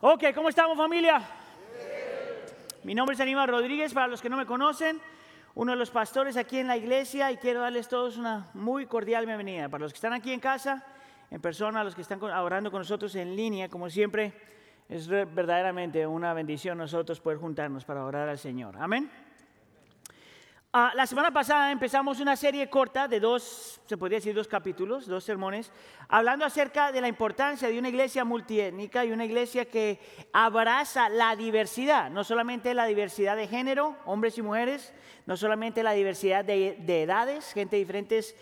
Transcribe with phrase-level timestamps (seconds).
[0.00, 1.20] Ok, ¿cómo estamos familia?
[2.82, 4.98] Mi nombre es Aníbal Rodríguez, para los que no me conocen,
[5.54, 9.26] uno de los pastores aquí en la iglesia y quiero darles todos una muy cordial
[9.26, 9.68] bienvenida.
[9.68, 10.82] Para los que están aquí en casa,
[11.30, 14.32] en persona, los que están orando con nosotros en línea, como siempre,
[14.88, 18.76] es verdaderamente una bendición nosotros poder juntarnos para orar al Señor.
[18.78, 19.10] Amén.
[20.70, 25.06] Ah, la semana pasada empezamos una serie corta de dos, se podría decir dos capítulos,
[25.06, 25.72] dos sermones,
[26.10, 29.98] hablando acerca de la importancia de una iglesia multiétnica y una iglesia que
[30.30, 34.92] abraza la diversidad, no solamente la diversidad de género, hombres y mujeres,
[35.24, 38.36] no solamente la diversidad de, edades, gente de diferentes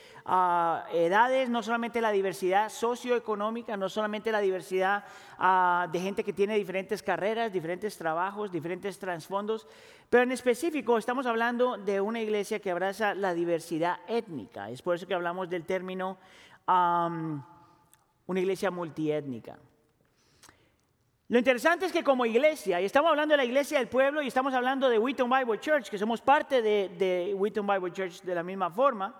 [0.93, 5.05] edades, no solamente la diversidad socioeconómica, no solamente la diversidad
[5.39, 9.69] ah, de gente que tiene diferentes carreras, diferentes trabajos, diferentes trasfondos,
[10.11, 14.69] pero en específico estamos hablando de una iglesia que abraza la diversidad étnica.
[14.71, 16.19] Es por eso que hablamos del término
[16.66, 19.57] una iglesia multiétnica.
[21.29, 24.29] Lo interesante es que como iglesia, y estamos hablando de la iglesia del pueblo y
[24.29, 28.35] estamos hablando de Wheaton Bible Church, que somos parte de, de Wheaton Bible Church de
[28.35, 29.15] la misma forma,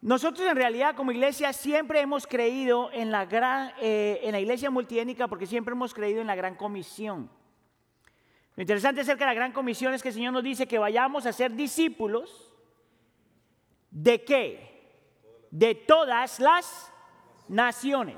[0.00, 4.70] nosotros en realidad como iglesia siempre hemos creído en la, gran, eh, en la iglesia
[4.70, 7.28] multiétnica porque siempre hemos creído en la gran comisión.
[8.54, 11.26] Lo interesante acerca de la gran comisión es que el Señor nos dice que vayamos
[11.26, 12.52] a ser discípulos
[13.90, 15.46] de qué?
[15.50, 16.92] De todas las
[17.48, 18.16] naciones.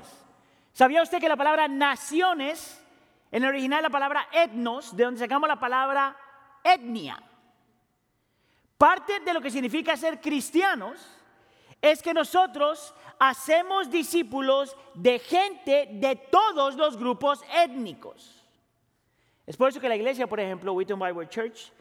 [0.73, 2.83] ¿Sabía usted que la palabra naciones,
[3.31, 6.15] en el original la palabra etnos, de donde sacamos la palabra
[6.63, 7.21] etnia?
[8.77, 11.20] Parte de lo que significa ser cristianos
[11.81, 18.45] es que nosotros hacemos discípulos de gente de todos los grupos étnicos.
[19.47, 21.71] Es por eso que la iglesia, por ejemplo, Wheaton Bible Church,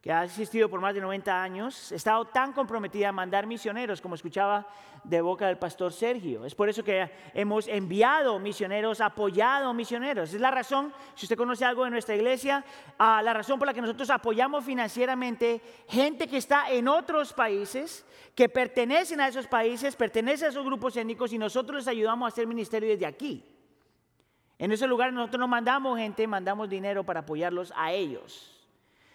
[0.00, 4.00] que ha existido por más de 90 años, ha estado tan comprometida a mandar misioneros,
[4.00, 4.66] como escuchaba
[5.02, 6.44] de boca del pastor Sergio.
[6.44, 10.32] Es por eso que hemos enviado misioneros, apoyado misioneros.
[10.32, 12.64] Es la razón, si usted conoce algo de nuestra iglesia,
[12.98, 18.04] ah, la razón por la que nosotros apoyamos financieramente gente que está en otros países,
[18.36, 22.28] que pertenecen a esos países, pertenecen a esos grupos étnicos y nosotros les ayudamos a
[22.28, 23.44] hacer ministerio desde aquí.
[24.58, 28.57] En ese lugar nosotros no mandamos gente, mandamos dinero para apoyarlos a ellos.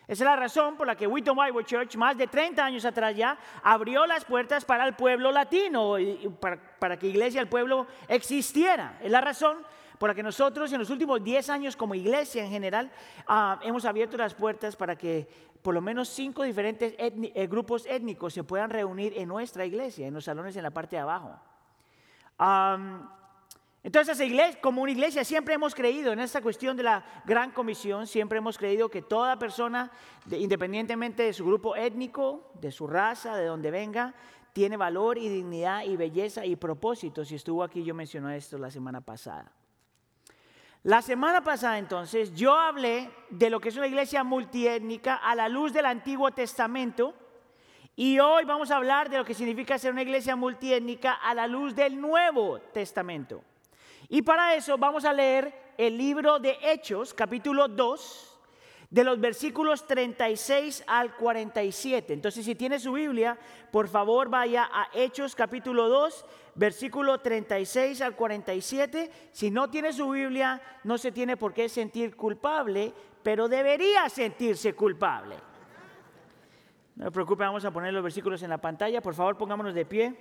[0.07, 3.15] Esa es la razón por la que Wheaton Bible Church, más de 30 años atrás
[3.15, 5.95] ya, abrió las puertas para el pueblo latino,
[6.39, 8.97] para, para que Iglesia del Pueblo existiera.
[9.01, 9.57] Es la razón
[9.97, 12.91] por la que nosotros en los últimos 10 años como iglesia en general
[13.25, 15.25] ah, hemos abierto las puertas para que
[15.61, 20.13] por lo menos cinco diferentes eh, grupos étnicos se puedan reunir en nuestra iglesia, en
[20.13, 21.39] los salones en la parte de abajo.
[23.83, 24.17] Entonces,
[24.61, 28.57] como una iglesia, siempre hemos creído en esta cuestión de la gran comisión, siempre hemos
[28.57, 29.91] creído que toda persona,
[30.31, 34.13] independientemente de su grupo étnico, de su raza, de donde venga,
[34.53, 37.25] tiene valor y dignidad y belleza y propósito.
[37.25, 39.51] Si estuvo aquí, yo mencioné esto la semana pasada.
[40.83, 45.47] La semana pasada entonces yo hablé de lo que es una iglesia multiétnica a la
[45.49, 47.13] luz del Antiguo Testamento
[47.95, 51.47] y hoy vamos a hablar de lo que significa ser una iglesia multiétnica a la
[51.47, 53.43] luz del Nuevo Testamento.
[54.13, 58.37] Y para eso vamos a leer el libro de Hechos, capítulo 2,
[58.91, 62.13] de los versículos 36 al 47.
[62.13, 63.35] Entonces, si tiene su Biblia,
[63.71, 69.09] por favor vaya a Hechos, capítulo 2, versículo 36 al 47.
[69.31, 72.93] Si no tiene su Biblia, no se tiene por qué sentir culpable,
[73.23, 75.37] pero debería sentirse culpable.
[76.97, 79.01] No se preocupe, vamos a poner los versículos en la pantalla.
[79.01, 80.15] Por favor, pongámonos de pie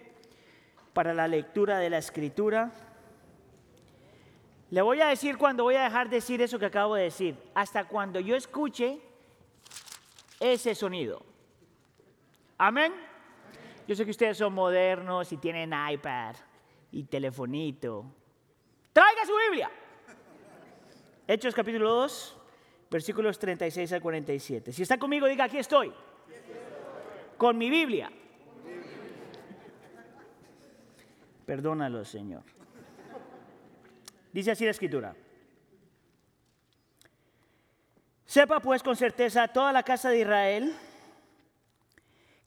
[0.95, 2.73] para la lectura de la escritura.
[4.73, 7.37] Le voy a decir cuando voy a dejar de decir eso que acabo de decir.
[7.53, 9.01] Hasta cuando yo escuche
[10.41, 11.23] ese sonido.
[12.57, 12.91] Amén.
[13.87, 16.37] Yo sé que ustedes son modernos y tienen iPad
[16.91, 18.07] y telefonito.
[18.95, 19.71] Traiga su Biblia.
[21.29, 22.39] Hechos capítulo 2,
[22.91, 24.73] versículos 36 al 47.
[24.73, 25.93] Si está conmigo, diga, aquí estoy.
[27.37, 28.11] Con mi Biblia.
[31.45, 32.62] Perdónalo, Señor.
[34.33, 35.15] Dice así la escritura.
[38.25, 40.75] Sepa pues con certeza toda la casa de Israel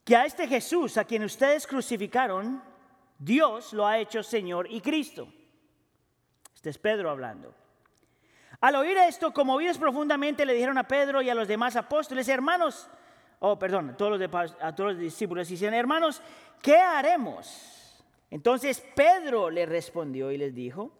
[0.04, 2.62] que a este Jesús, a quien ustedes crucificaron,
[3.18, 5.32] Dios lo ha hecho Señor y Cristo.
[6.54, 7.54] Este es Pedro hablando.
[8.60, 12.88] Al oír esto, conmovidos profundamente, le dijeron a Pedro y a los demás apóstoles, hermanos,
[13.40, 14.18] oh, perdón, a todos
[14.78, 16.22] los, discípulos, dicen, hermanos,
[16.62, 18.02] ¿qué haremos?
[18.30, 20.90] Entonces Pedro le respondió y les dijo,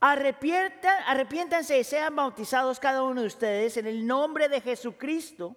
[0.00, 5.56] arrepiéntanse y sean bautizados cada uno de ustedes en el nombre de Jesucristo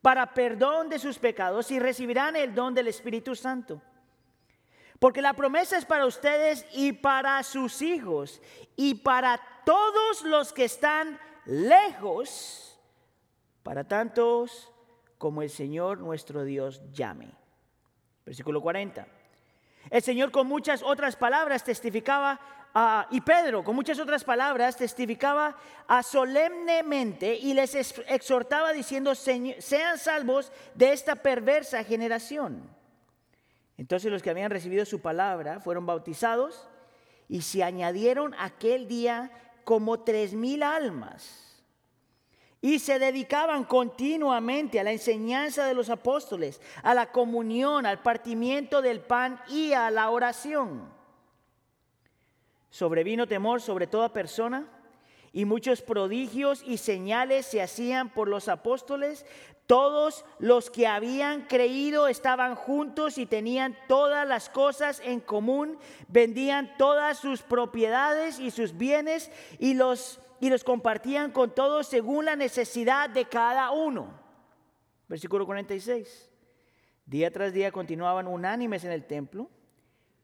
[0.00, 3.80] para perdón de sus pecados y recibirán el don del Espíritu Santo.
[4.98, 8.40] porque la promesa es para ustedes y para sus hijos
[8.76, 12.78] y para todos los que están lejos,
[13.64, 14.70] para tantos
[15.18, 17.32] como el Señor nuestro Dios llame.
[18.24, 19.06] Versículo 40.
[19.90, 22.40] El Señor con muchas otras palabras testificaba
[23.10, 30.50] y Pedro, con muchas otras palabras, testificaba a solemnemente y les exhortaba diciendo, sean salvos
[30.74, 32.62] de esta perversa generación.
[33.76, 36.68] Entonces los que habían recibido su palabra fueron bautizados
[37.28, 39.30] y se añadieron aquel día
[39.64, 41.48] como tres mil almas.
[42.62, 48.80] Y se dedicaban continuamente a la enseñanza de los apóstoles, a la comunión, al partimiento
[48.80, 51.01] del pan y a la oración
[52.72, 54.66] sobrevino temor sobre toda persona
[55.30, 59.26] y muchos prodigios y señales se hacían por los apóstoles.
[59.66, 65.78] Todos los que habían creído estaban juntos y tenían todas las cosas en común,
[66.08, 72.24] vendían todas sus propiedades y sus bienes y los, y los compartían con todos según
[72.24, 74.08] la necesidad de cada uno.
[75.08, 76.30] Versículo 46.
[77.04, 79.50] Día tras día continuaban unánimes en el templo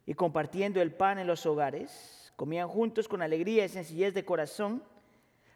[0.06, 4.80] y compartiendo el pan en los hogares Comían juntos con alegría y sencillez de corazón,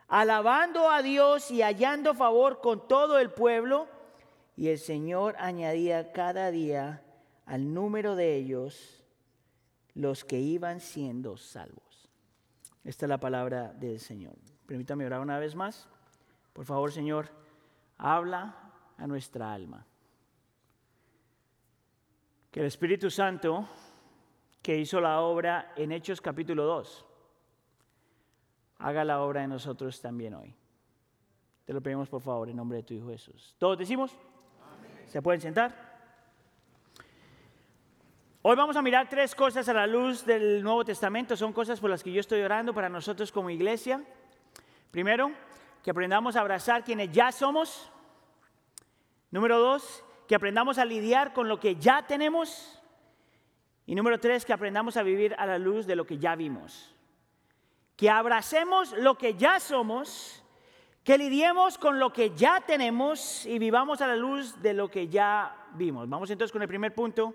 [0.08, 3.86] alabando a Dios y hallando favor con todo el pueblo.
[4.56, 7.04] Y el Señor añadía cada día
[7.46, 9.04] al número de ellos
[9.94, 12.10] los que iban siendo salvos.
[12.82, 14.34] Esta es la palabra del Señor.
[14.66, 15.88] Permítame orar una vez más.
[16.52, 17.28] Por favor, Señor,
[17.96, 18.56] habla
[18.98, 19.86] a nuestra alma.
[22.50, 23.68] Que el Espíritu Santo
[24.62, 27.04] que hizo la obra en Hechos capítulo 2,
[28.78, 30.54] haga la obra en nosotros también hoy.
[31.64, 33.54] Te lo pedimos por favor en nombre de tu Hijo Jesús.
[33.58, 34.16] ¿Todos decimos?
[35.06, 35.92] ¿Se pueden sentar?
[38.42, 41.36] Hoy vamos a mirar tres cosas a la luz del Nuevo Testamento.
[41.36, 44.02] Son cosas por las que yo estoy orando para nosotros como iglesia.
[44.90, 45.30] Primero,
[45.82, 47.90] que aprendamos a abrazar quienes ya somos.
[49.30, 52.81] Número dos, que aprendamos a lidiar con lo que ya tenemos.
[53.86, 56.94] Y número tres, que aprendamos a vivir a la luz de lo que ya vimos.
[57.96, 60.42] Que abracemos lo que ya somos,
[61.04, 65.08] que lidiemos con lo que ya tenemos y vivamos a la luz de lo que
[65.08, 66.08] ya vimos.
[66.08, 67.34] Vamos entonces con el primer punto,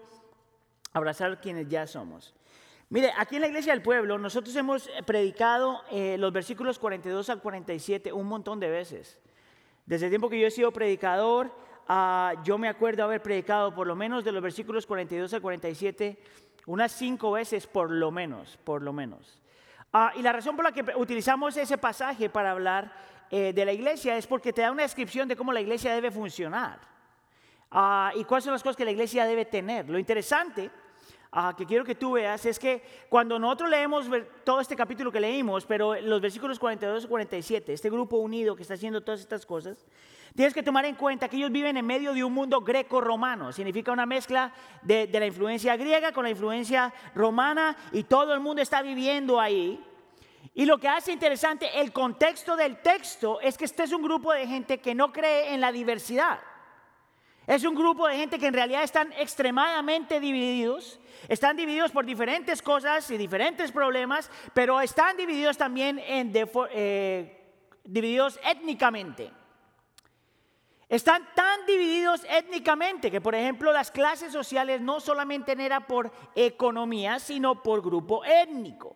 [0.94, 2.34] abrazar quienes ya somos.
[2.90, 7.42] Mire, aquí en la iglesia del pueblo nosotros hemos predicado eh, los versículos 42 al
[7.42, 9.20] 47 un montón de veces.
[9.86, 11.52] Desde el tiempo que yo he sido predicador,
[11.88, 16.18] Ah, yo me acuerdo haber predicado por lo menos de los versículos 42 al 47
[16.66, 19.42] unas cinco veces por lo menos, por lo menos.
[19.94, 22.94] Ah, y la razón por la que utilizamos ese pasaje para hablar
[23.32, 26.12] eh, de la iglesia es porque te da una descripción de cómo la iglesia debe
[26.12, 26.80] funcionar
[27.72, 29.90] ah, y cuáles son las cosas que la iglesia debe tener.
[29.90, 30.70] Lo interesante
[31.58, 34.08] que quiero que tú veas es que cuando nosotros leemos
[34.44, 38.62] todo este capítulo que leímos, pero los versículos 42 y 47, este grupo unido que
[38.62, 39.86] está haciendo todas estas cosas,
[40.38, 43.52] Tienes que tomar en cuenta que ellos viven en medio de un mundo greco-romano.
[43.52, 44.54] Significa una mezcla
[44.84, 49.84] de, la influencia griega con la influencia romana y todo el mundo está viviendo ahí.
[50.54, 54.32] Y lo que hace interesante el contexto del texto es que este es un grupo
[54.32, 56.40] de gente que no cree en la diversidad.
[57.48, 61.00] Es un grupo de gente que en realidad están extremadamente divididos.
[61.30, 66.34] Están divididos por diferentes cosas y diferentes problemas, pero están divididos también en
[66.72, 67.56] eh,
[67.86, 69.32] divididos étnicamente.
[70.90, 77.18] Están tan divididos étnicamente que, por ejemplo, las clases sociales no solamente eran por economía,
[77.20, 78.96] sino por grupo étnico.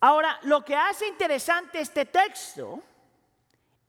[0.00, 2.82] Ahora, lo que hace interesante este texto,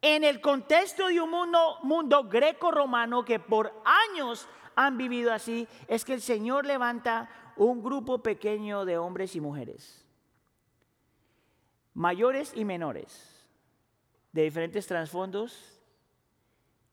[0.04, 6.14] en el contexto de un mundo, greco-romano que por años han vivido así, es que
[6.14, 10.06] el Señor levanta un grupo pequeño de hombres y mujeres,
[11.94, 13.48] mayores y menores,
[14.34, 15.80] de diferentes trasfondos,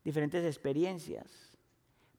[0.05, 1.50] diferentes experiencias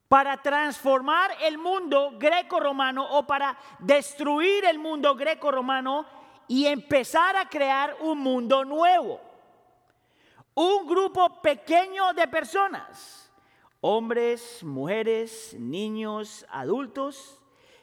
[0.09, 6.05] para transformar el mundo greco-romano o para destruir el mundo greco-romano
[6.49, 9.30] y empezar a crear un mundo nuevo.
[10.53, 13.31] Un grupo pequeño de personas,
[13.79, 17.41] hombres, mujeres, niños, adultos,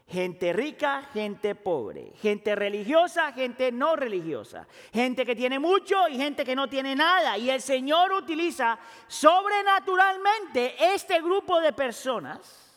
[0.09, 6.47] Gente rica, gente pobre, gente religiosa, gente no religiosa, gente que tiene mucho y gente
[6.47, 7.37] que no tiene nada.
[7.37, 12.73] Y el Señor utiliza sobrenaturalmente este grupo de personas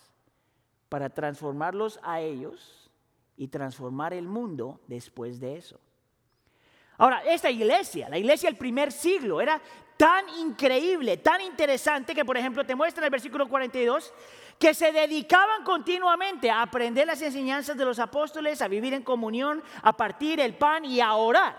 [0.89, 2.91] para transformarlos a ellos
[3.37, 5.79] y transformar el mundo después de eso.
[7.01, 9.59] Ahora, esta iglesia, la iglesia del primer siglo, era
[9.97, 14.13] tan increíble, tan interesante que, por ejemplo, te muestra en el versículo 42
[14.59, 19.63] que se dedicaban continuamente a aprender las enseñanzas de los apóstoles, a vivir en comunión,
[19.81, 21.55] a partir el pan y a orar.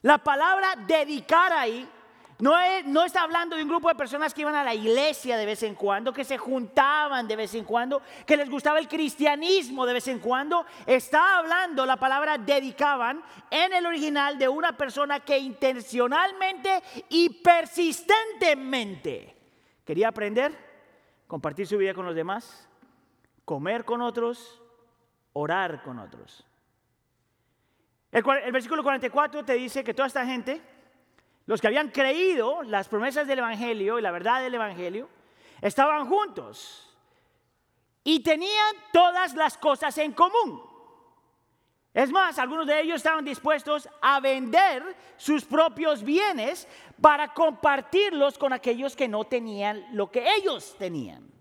[0.00, 1.86] La palabra dedicar ahí
[2.40, 5.64] no, está hablando de un grupo de personas que iban a la iglesia de vez
[5.64, 9.94] en cuando, que se juntaban de vez en cuando, que les gustaba el cristianismo de
[9.94, 10.64] vez en cuando.
[10.86, 19.34] Está hablando la palabra dedicaban en el original de una persona que intencionalmente y persistentemente
[19.84, 20.56] quería aprender,
[21.26, 22.68] compartir su vida con los demás,
[23.44, 24.62] comer con otros,
[25.32, 26.46] orar con otros.
[28.12, 30.77] El, el versículo 44 te dice que toda esta gente
[31.48, 35.08] los que habían creído las promesas del Evangelio y la verdad del Evangelio,
[35.62, 36.94] estaban juntos
[38.04, 40.60] y tenían todas las cosas en común.
[41.94, 46.68] Es más, algunos de ellos estaban dispuestos a vender sus propios bienes
[47.00, 51.32] para compartirlos con aquellos que no tenían lo que ellos tenían.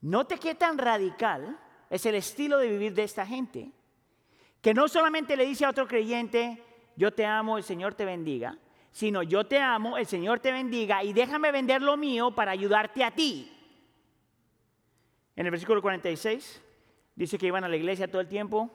[0.00, 1.58] Note qué tan radical
[1.90, 3.72] es el estilo de vivir de esta gente,
[4.62, 6.62] que no solamente le dice a otro creyente,
[6.98, 8.58] yo te amo, el Señor te bendiga,
[8.90, 13.04] sino yo te amo, el Señor te bendiga y déjame vender lo mío para ayudarte
[13.04, 13.52] a ti.
[15.36, 16.60] En el versículo 46
[17.14, 18.68] dice que iban a la iglesia todo el tiempo.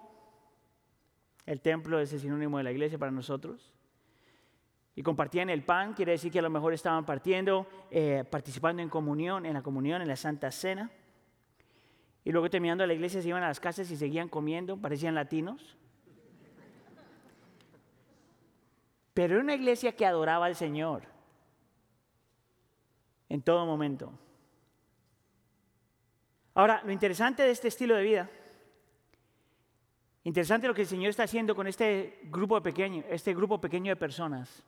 [1.45, 3.73] El templo es el sinónimo de la iglesia para nosotros.
[4.95, 8.87] Y compartían el pan, quiere decir que a lo mejor estaban partiendo, eh, participando en
[8.87, 10.89] comunión, en la comunión, en la Santa Cena.
[12.23, 15.77] Y luego terminando la iglesia se iban a las casas y seguían comiendo, parecían latinos.
[19.13, 21.03] Pero era una iglesia que adoraba al Señor
[23.29, 24.11] en todo momento.
[26.55, 28.29] Ahora, lo interesante de este estilo de vida,
[30.23, 33.95] interesante lo que el Señor está haciendo con este grupo pequeño, este grupo pequeño de
[33.95, 34.63] personas,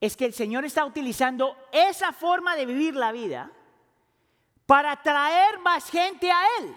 [0.00, 3.50] es que el Señor está utilizando esa forma de vivir la vida
[4.66, 6.76] para atraer más gente a Él.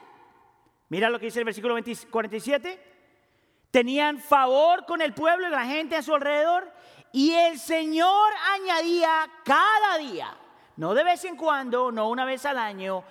[0.90, 1.76] Mira lo que dice el versículo
[2.12, 2.97] 47
[3.78, 6.68] tenían favor con el pueblo y la gente a su alrededor.
[7.12, 10.36] Y el Señor añadía cada día,
[10.78, 13.04] no de vez en cuando, no una vez al año,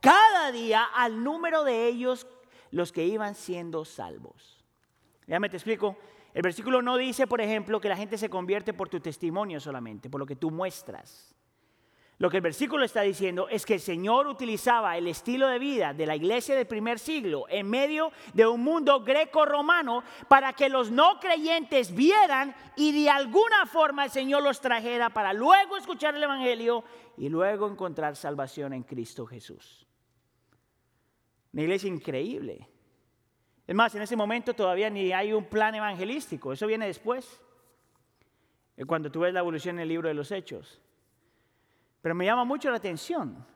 [0.00, 2.26] cada día al número de ellos
[2.70, 4.64] los que iban siendo salvos.
[5.26, 5.94] me te explico.
[6.32, 10.08] El versículo no dice, por ejemplo, que la gente se convierte por tu testimonio solamente,
[10.08, 11.33] por lo que tú muestras.
[12.18, 15.92] Lo que el versículo está diciendo es que el Señor utilizaba el estilo de vida
[15.92, 20.92] de la iglesia del primer siglo en medio de un mundo greco-romano para que los
[20.92, 26.22] no creyentes vieran y de alguna forma el Señor los trajera para luego escuchar el
[26.22, 26.84] Evangelio
[27.16, 29.84] y luego encontrar salvación en Cristo Jesús.
[31.52, 32.68] Una iglesia increíble.
[33.66, 37.40] Es más, en ese momento todavía ni hay un plan evangelístico, eso viene después,
[38.86, 40.80] cuando tú ves la evolución en el libro de los Hechos.
[42.04, 43.46] Pero me llama mucho la atención.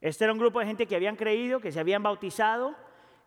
[0.00, 2.74] Este era un grupo de gente que habían creído, que se habían bautizado,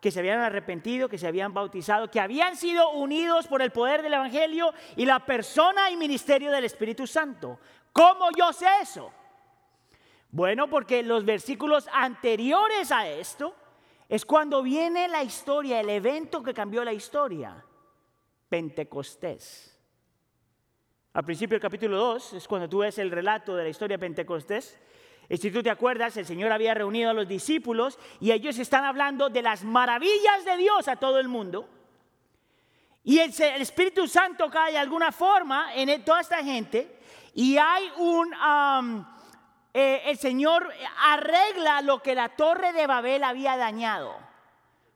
[0.00, 4.02] que se habían arrepentido, que se habían bautizado, que habían sido unidos por el poder
[4.02, 7.60] del Evangelio y la persona y ministerio del Espíritu Santo.
[7.92, 9.12] ¿Cómo yo sé eso?
[10.32, 13.54] Bueno, porque los versículos anteriores a esto
[14.08, 17.64] es cuando viene la historia, el evento que cambió la historia,
[18.48, 19.75] Pentecostés.
[21.16, 24.00] Al principio del capítulo 2 es cuando tú ves el relato de la historia de
[24.00, 24.78] Pentecostés.
[25.30, 28.84] Y si tú te acuerdas, el Señor había reunido a los discípulos y ellos están
[28.84, 31.70] hablando de las maravillas de Dios a todo el mundo.
[33.02, 36.98] Y el, Espíritu Santo cae de alguna forma en toda esta gente
[37.32, 38.34] y hay un...
[39.72, 44.14] Eh, el Señor arregla lo que la torre de Babel había dañado.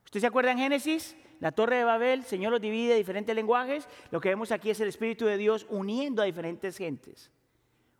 [0.04, 1.16] ¿Usted se acuerda en Génesis?
[1.40, 3.88] La torre de Babel, el Señor los divide en diferentes lenguajes.
[4.10, 7.30] Lo que vemos aquí es el Espíritu de Dios uniendo a diferentes gentes.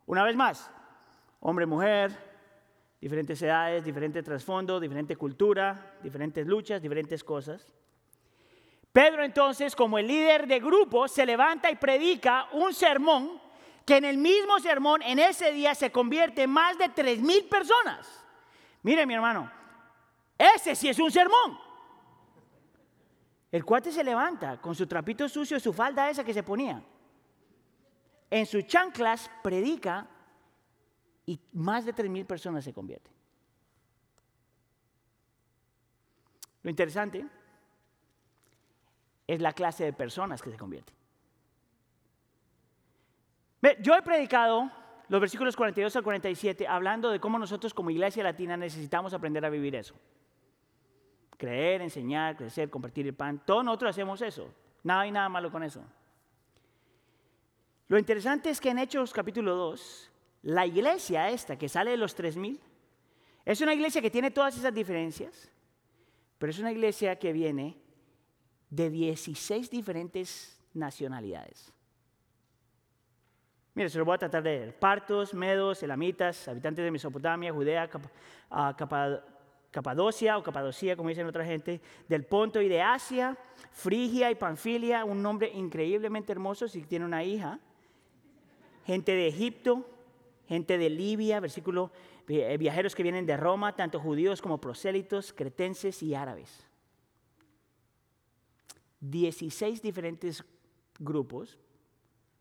[0.05, 0.69] Una vez más,
[1.39, 2.11] hombre, mujer,
[3.01, 7.73] diferentes edades, diferente trasfondo, diferente cultura, diferentes luchas, diferentes cosas.
[8.93, 13.41] Pedro entonces, como el líder de grupo, se levanta y predica un sermón
[13.85, 18.23] que en el mismo sermón, en ese día, se convierte más de tres mil personas.
[18.83, 19.51] Mire, mi hermano,
[20.37, 21.70] ese sí es un sermón.
[23.51, 26.81] El cuate se levanta con su trapito sucio y su falda esa que se ponía.
[28.29, 30.07] En sus chanclas predica
[31.25, 33.13] y más de 3.000 personas se convierten.
[36.63, 37.27] Lo interesante
[39.27, 40.95] es la clase de personas que se convierten.
[43.81, 44.71] Yo he predicado
[45.09, 49.49] los versículos 42 al 47 hablando de cómo nosotros como iglesia latina necesitamos aprender a
[49.49, 49.93] vivir eso.
[51.41, 53.41] Creer, enseñar, crecer, compartir el pan.
[53.43, 54.53] Todos nosotros hacemos eso.
[54.83, 55.83] Nada hay nada malo con eso.
[57.87, 60.11] Lo interesante es que en Hechos capítulo 2,
[60.43, 62.61] la iglesia esta que sale de los 3000,
[63.43, 65.51] es una iglesia que tiene todas esas diferencias,
[66.37, 67.75] pero es una iglesia que viene
[68.69, 71.73] de 16 diferentes nacionalidades.
[73.73, 74.77] Mire, se lo voy a tratar de leer.
[74.77, 77.89] Partos, medos, elamitas, habitantes de Mesopotamia, Judea,
[78.51, 78.75] ah,
[79.71, 83.37] Capadocia o Capadocia, como dicen otra gente, del Ponto y de Asia,
[83.71, 87.57] Frigia y Panfilia, un nombre increíblemente hermoso si tiene una hija.
[88.85, 89.87] Gente de Egipto,
[90.47, 91.91] gente de Libia, versículo,
[92.27, 96.67] eh, viajeros que vienen de Roma, tanto judíos como prosélitos, cretenses y árabes.
[98.99, 100.43] 16 diferentes
[100.99, 101.57] grupos,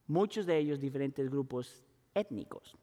[0.08, 2.76] muchos de ellos diferentes grupos étnicos.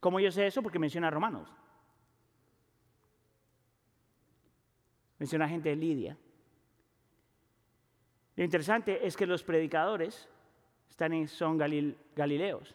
[0.00, 0.60] ¿Cómo yo sé eso?
[0.60, 1.48] Porque menciona romanos.
[5.24, 6.18] Menciona gente de Lidia.
[8.36, 10.28] Lo interesante es que los predicadores
[10.90, 12.74] están son galileos.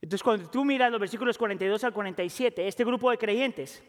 [0.00, 3.82] Entonces, cuando tú miras los versículos 42 al 47, este grupo de creyentes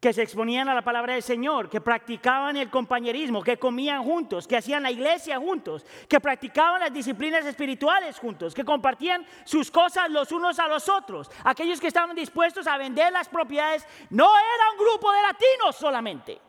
[0.00, 4.48] que se exponían a la palabra del Señor, que practicaban el compañerismo, que comían juntos,
[4.48, 10.10] que hacían la iglesia juntos, que practicaban las disciplinas espirituales juntos, que compartían sus cosas
[10.10, 14.70] los unos a los otros, aquellos que estaban dispuestos a vender las propiedades, no era
[14.72, 16.40] un grupo de latinos solamente,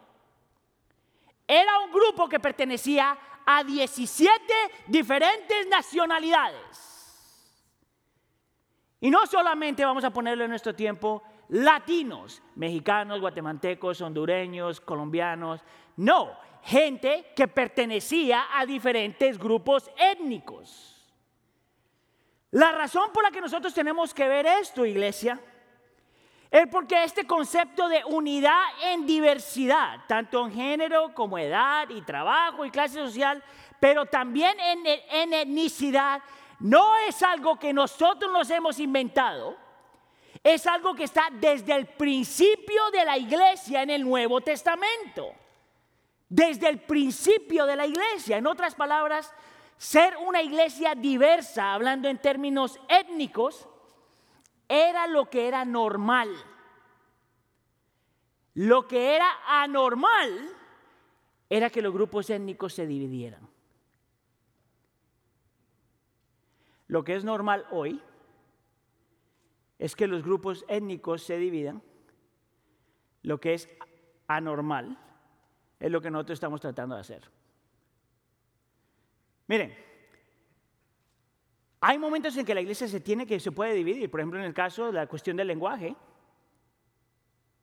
[1.46, 4.41] era un grupo que pertenecía a 17
[4.88, 6.91] diferentes nacionalidades.
[9.01, 15.62] Y no solamente vamos a ponerlo en nuestro tiempo latinos, mexicanos, guatemaltecos, hondureños, colombianos.
[15.98, 16.31] No,
[16.63, 20.98] gente que pertenecía a diferentes grupos étnicos.
[22.51, 25.39] La razón por la que nosotros tenemos que ver esto, iglesia,
[26.50, 32.65] es porque este concepto de unidad en diversidad, tanto en género como edad y trabajo
[32.65, 33.43] y clase social,
[33.79, 36.22] pero también en, en etnicidad,
[36.60, 39.58] no es algo que nosotros nos hemos inventado,
[40.43, 45.33] es algo que está desde el principio de la iglesia en el Nuevo Testamento.
[46.27, 48.38] Desde el principio de la iglesia.
[48.38, 49.33] En otras palabras,
[49.77, 53.67] ser una iglesia diversa, hablando en términos étnicos,
[54.67, 56.30] era lo que era normal.
[58.56, 60.49] Lo que era anormal
[61.49, 63.47] era que los grupos étnicos se dividieran.
[66.88, 68.01] Lo que es normal hoy
[69.82, 71.82] es que los grupos étnicos se dividan.
[73.24, 73.67] Lo que es
[74.28, 74.96] anormal
[75.80, 77.28] es lo que nosotros estamos tratando de hacer.
[79.48, 79.76] Miren,
[81.80, 84.12] hay momentos en que la iglesia se tiene que se puede dividir.
[84.12, 85.96] Por ejemplo, en el caso de la cuestión del lenguaje,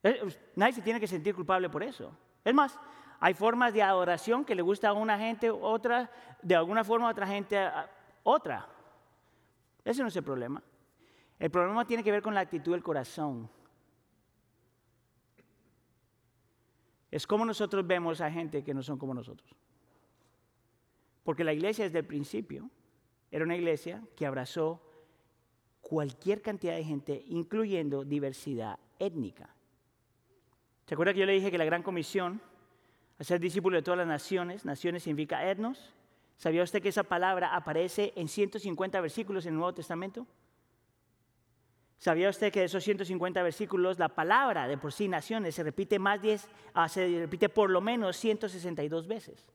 [0.03, 0.21] eh,
[0.57, 2.11] nadie se tiene que sentir culpable por eso.
[2.45, 2.77] Es más,
[3.21, 6.11] hay formas de adoración que le gusta a una gente, otra,
[6.43, 7.71] de alguna forma a otra gente,
[8.25, 8.67] otra.
[9.85, 10.61] Ese no es el problema.
[11.39, 13.49] El problema tiene que ver con la actitud del corazón.
[17.11, 19.55] Es como nosotros vemos a gente que no son como nosotros.
[21.23, 22.71] Porque la iglesia desde el principio
[23.31, 24.83] era una iglesia que abrazó
[25.81, 29.55] cualquier cantidad de gente, incluyendo diversidad étnica.
[30.87, 32.41] ¿Se acuerda que yo le dije que la gran comisión,
[33.19, 35.95] a ser discípulo de todas las naciones, naciones significa etnos?
[36.37, 40.27] ¿Sabía usted que esa palabra aparece en 150 versículos en el Nuevo Testamento?
[41.99, 45.99] ¿Sabía usted que de esos 150 versículos la palabra de por sí naciones se repite
[45.99, 49.49] más 10, ah, se repite por lo menos 162 veces?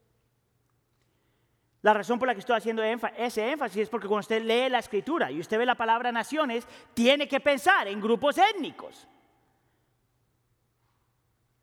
[1.81, 4.79] La razón por la que estoy haciendo ese énfasis es porque cuando usted lee la
[4.79, 9.07] escritura y usted ve la palabra naciones, tiene que pensar en grupos étnicos.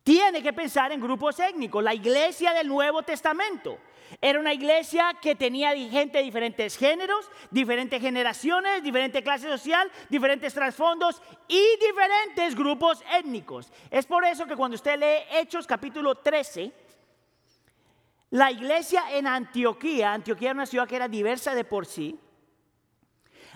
[0.02, 1.82] Tiene que pensar en grupos étnicos.
[1.82, 3.78] La iglesia del Nuevo Testamento
[4.20, 10.52] era una iglesia que tenía gente de diferentes géneros, diferentes generaciones, diferente clase social, diferentes
[10.52, 13.72] trasfondos y diferentes grupos étnicos.
[13.90, 16.72] Es por eso que cuando usted lee Hechos capítulo 13,
[18.30, 22.18] la iglesia en Antioquía, Antioquía era una ciudad que era diversa de por sí,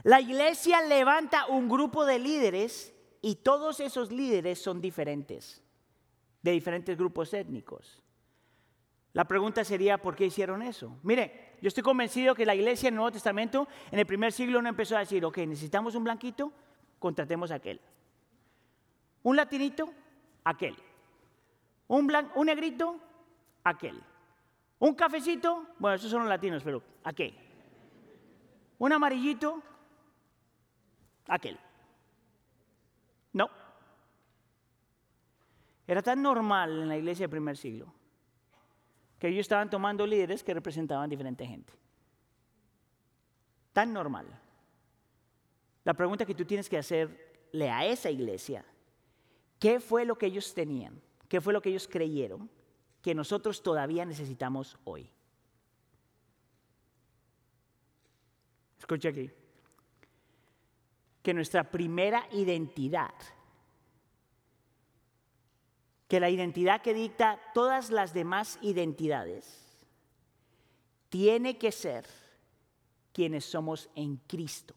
[0.03, 5.63] la iglesia levanta un grupo de líderes y todos esos líderes son diferentes,
[6.45, 8.03] de diferentes grupos étnicos.
[9.15, 10.99] La pregunta sería, ¿por qué hicieron eso?
[11.03, 14.61] Mire, yo estoy convencido que la iglesia en el Nuevo Testamento, en el primer siglo,
[14.61, 16.53] no empezó a decir, ok, necesitamos un blanquito,
[16.99, 17.81] contratemos a aquel.
[19.23, 19.91] Un latinito,
[20.45, 20.77] aquel.
[21.89, 23.01] Un, un negrito,
[23.63, 23.99] aquel.
[24.81, 27.35] Un cafecito, bueno, esos son los latinos, pero aquel.
[28.77, 29.63] Un amarillito,
[31.27, 31.59] aquel.
[33.33, 33.49] No.
[35.87, 37.93] Era tan normal en la iglesia del primer siglo
[39.19, 41.73] que ellos estaban tomando líderes que representaban diferente gente.
[43.73, 44.27] Tan normal.
[45.85, 48.65] La pregunta que tú tienes que hacerle a esa iglesia,
[49.59, 51.01] ¿qué fue lo que ellos tenían?
[51.29, 52.51] ¿Qué fue lo que ellos creyeron
[53.03, 55.11] que nosotros todavía necesitamos hoy?
[58.79, 59.31] Escucha aquí.
[61.23, 63.15] Que nuestra primera identidad,
[66.09, 69.61] que la identidad que dicta todas las demás identidades,
[71.09, 72.07] tiene que ser
[73.13, 74.75] quienes somos en Cristo.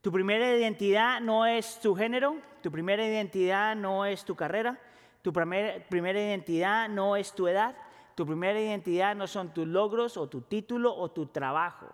[0.00, 4.80] Tu primera identidad no es tu género, tu primera identidad no es tu carrera,
[5.22, 7.76] tu primera identidad no es tu edad,
[8.14, 11.88] tu primera identidad no son tus logros o tu título o tu trabajo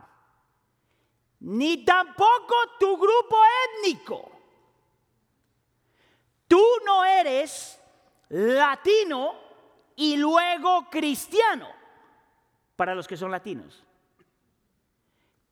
[1.44, 4.30] ni tampoco tu grupo étnico.
[6.48, 7.80] Tú no eres
[8.28, 9.34] latino
[9.96, 11.68] y luego cristiano,
[12.76, 13.82] para los que son latinos.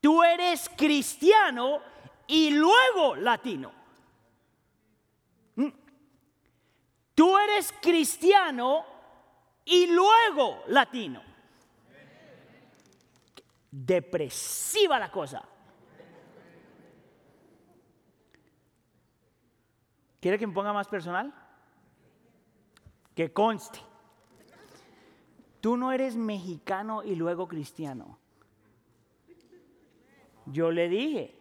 [0.01, 1.81] Tú eres cristiano
[2.27, 3.73] y luego latino.
[5.55, 5.69] Mm.
[7.15, 8.85] Tú eres cristiano
[9.65, 11.23] y luego latino.
[13.71, 15.49] Depresiva la cosa.
[20.23, 21.35] ¿Quiere que me ponga más personal?
[23.13, 23.81] Que conste.
[25.61, 28.21] Tú no eres mexicano y luego cristiano.
[30.47, 31.35] Yo le dije.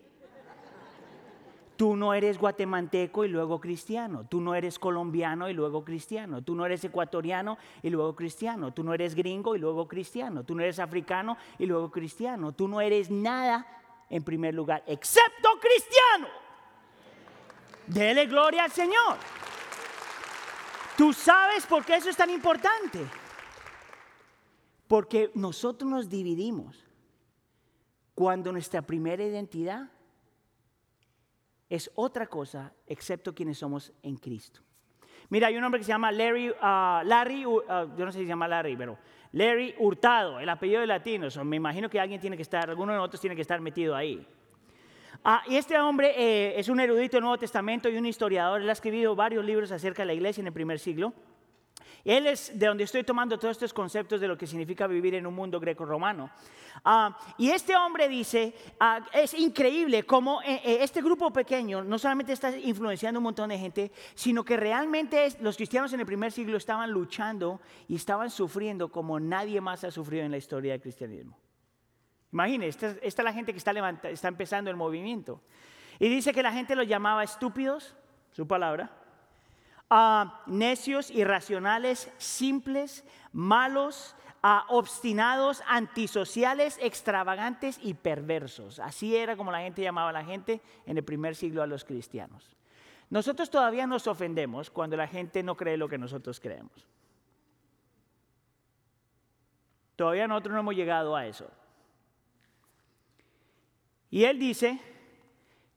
[1.78, 4.26] Tú no eres guatemalteco y luego cristiano.
[4.28, 6.44] Tú no eres colombiano y luego cristiano.
[6.44, 8.74] Tú no eres ecuatoriano y luego cristiano.
[8.74, 10.44] Tú no eres gringo y luego cristiano.
[10.44, 12.52] Tú no eres africano y luego cristiano.
[12.52, 13.68] Tú no eres nada
[14.10, 16.41] en primer lugar, excepto cristiano.
[17.92, 19.18] Dele gloria al Señor.
[20.98, 23.06] Tú sabes por qué eso es tan importante.
[24.88, 26.86] Porque nosotros nos dividimos
[28.16, 29.90] cuando nuestra primera identidad
[31.70, 34.62] es otra cosa excepto quienes somos en Cristo.
[35.30, 37.62] Mira, hay un hombre que se llama Larry, uh, Larry uh,
[37.98, 38.98] yo no sé si se llama Larry, pero
[39.34, 41.28] Larry Hurtado, el apellido de latino.
[41.44, 44.26] me imagino que alguien tiene que estar, alguno de nosotros tiene que estar metido ahí.
[45.24, 48.62] Ah, y este hombre eh, es un erudito del Nuevo Testamento y un historiador.
[48.62, 51.14] Él ha escrito varios libros acerca de la iglesia en el primer siglo.
[52.04, 55.28] Él es de donde estoy tomando todos estos conceptos de lo que significa vivir en
[55.28, 56.32] un mundo greco-romano.
[56.84, 62.00] Ah, y este hombre dice, ah, es increíble cómo eh, eh, este grupo pequeño no
[62.00, 66.32] solamente está influenciando un montón de gente, sino que realmente los cristianos en el primer
[66.32, 70.82] siglo estaban luchando y estaban sufriendo como nadie más ha sufrido en la historia del
[70.82, 71.38] cristianismo.
[72.32, 73.72] Imagínense, esta, es la gente que está,
[74.10, 75.42] está empezando el movimiento.
[76.00, 77.96] Y dice que la gente los llamaba estúpidos,
[78.32, 78.90] su palabra,
[80.46, 84.16] necios, irracionales, simples, malos,
[84.70, 88.80] obstinados, antisociales, extravagantes y perversos.
[88.80, 91.84] Así era como la gente llamaba a la gente en el primer siglo a los
[91.84, 92.56] cristianos.
[93.10, 96.88] Nosotros todavía nos ofendemos cuando la gente no cree lo que nosotros creemos.
[99.98, 101.52] Todavía nosotros no hemos llegado a eso.
[104.12, 104.78] Y él dice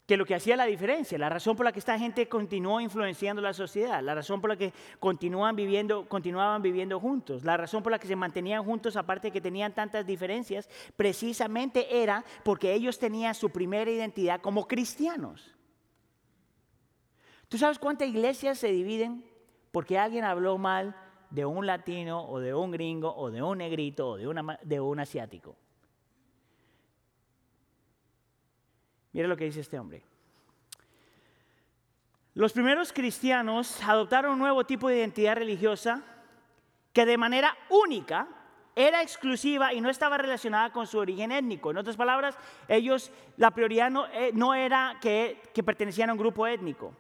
[0.07, 3.41] que lo que hacía la diferencia, la razón por la que esta gente continuó influenciando
[3.41, 7.93] la sociedad, la razón por la que continuaban viviendo, continuaban viviendo juntos, la razón por
[7.93, 12.99] la que se mantenían juntos, aparte de que tenían tantas diferencias, precisamente era porque ellos
[12.99, 15.55] tenían su primera identidad como cristianos.
[17.49, 19.25] ¿Tú sabes cuántas iglesias se dividen
[19.71, 20.95] porque alguien habló mal
[21.31, 25.01] de un latino o de un gringo o de un negrito o de, de un
[25.01, 25.57] asiático?
[29.15, 30.03] Mira lo que dice este hombre.
[32.35, 36.03] Los primeros cristianos adoptaron un nuevo tipo de identidad religiosa
[36.93, 38.27] que de manera única
[38.75, 41.71] era exclusiva y no estaba relacionada con su origen étnico.
[41.71, 46.93] En otras palabras, ellos, la prioridad no, eh, era que, pertenecían a un grupo étnico.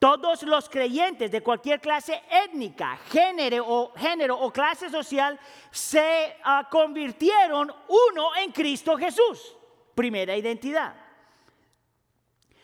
[0.00, 5.38] Todos los creyentes de cualquier clase étnica, género o, género o clase social
[5.70, 9.56] se ah, convirtieron uno en Cristo Jesús.
[9.94, 11.01] Primera identidad.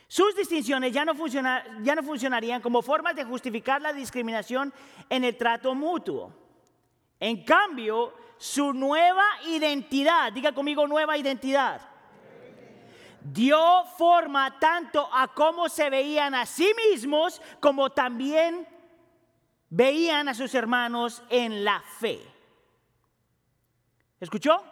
[0.09, 4.73] Sus distinciones ya no, funcionarían como formas de justificar la discriminación
[5.11, 6.33] en el trato mutuo.
[7.21, 11.83] En cambio, su nueva identidad, diga conmigo nueva identidad,
[13.21, 18.67] dio forma tanto a cómo se veían a sí mismos como también
[19.69, 22.19] veían a sus hermanos en la fe.
[24.19, 24.65] ¿Escuchó?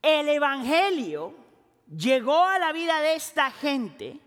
[0.00, 1.41] El Evangelio
[1.96, 4.20] llegó a la vida de esta gente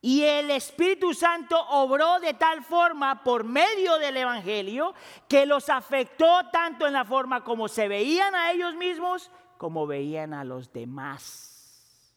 [0.00, 4.92] Y el Espíritu Santo obró de tal forma por medio del Evangelio
[5.28, 10.34] que los afectó tanto en la forma como se veían a ellos mismos como veían
[10.34, 12.14] a los demás.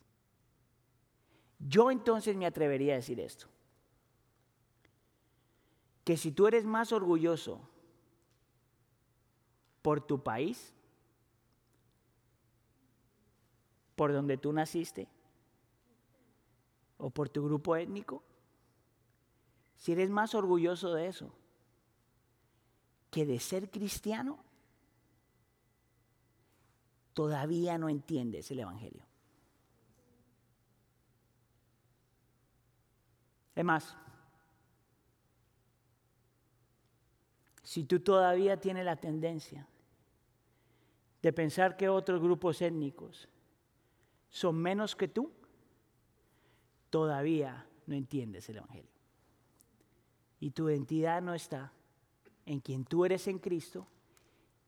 [1.60, 3.48] Yo entonces me atrevería a decir esto.
[6.04, 7.62] Que si tú eres más orgulloso
[9.82, 10.74] por tu país,
[13.98, 15.10] por donde tú naciste,
[17.00, 18.24] o por tu grupo étnico,
[19.76, 21.34] si eres más orgulloso de eso
[23.10, 24.38] que de ser cristiano,
[27.14, 29.04] todavía no entiendes el Evangelio.
[33.56, 33.98] Es más,
[37.64, 39.68] si tú todavía tienes la tendencia
[41.24, 43.28] de pensar que otros grupos étnicos
[44.30, 45.32] son menos que tú,
[46.90, 48.92] todavía no entiendes el Evangelio.
[50.40, 51.72] Y tu identidad no está
[52.46, 53.88] en quien tú eres en Cristo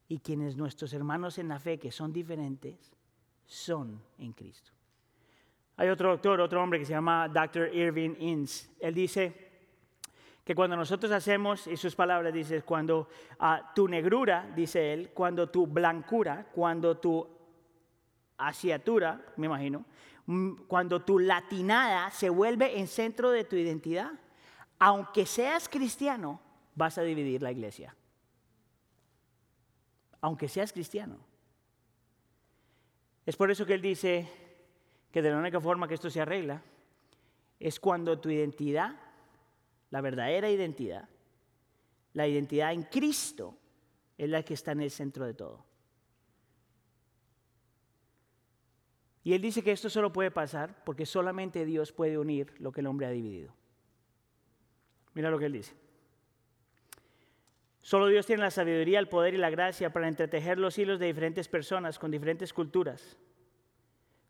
[0.07, 2.91] y quienes nuestros hermanos en la fe que son diferentes
[3.45, 4.71] son en Cristo.
[5.77, 7.73] Hay otro doctor, otro hombre que se llama Dr.
[7.73, 8.69] Irving Inns.
[8.79, 9.49] Él dice
[10.43, 13.07] que cuando nosotros hacemos, y sus palabras dice, cuando
[13.39, 17.38] ah, tu negrura, dice él, cuando tu blancura, cuando tu
[18.39, 19.85] asiatura, me imagino,
[20.29, 24.11] Mm, cuando tu latinada se vuelve en centro de tu identidad,
[24.77, 26.39] aunque seas cristiano,
[26.75, 27.95] vas a dividir la iglesia.
[30.21, 31.17] Aunque seas cristiano.
[33.25, 34.29] Es por eso que él dice
[35.11, 36.61] que de la única forma que esto se arregla
[37.59, 38.99] es cuando tu identidad,
[39.89, 41.09] la verdadera identidad,
[42.13, 43.57] la identidad en Cristo,
[44.15, 45.65] es la que está en el centro de todo.
[49.29, 52.81] Y él dice que esto solo puede pasar porque solamente Dios puede unir lo que
[52.81, 53.53] el hombre ha dividido.
[55.13, 55.75] Mira lo que él dice.
[57.79, 61.05] Solo Dios tiene la sabiduría, el poder y la gracia para entretejer los hilos de
[61.05, 63.19] diferentes personas con diferentes culturas,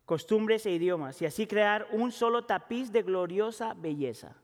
[0.03, 4.35] costumbres e idiomas y así crear un solo tapiz de gloriosa belleza.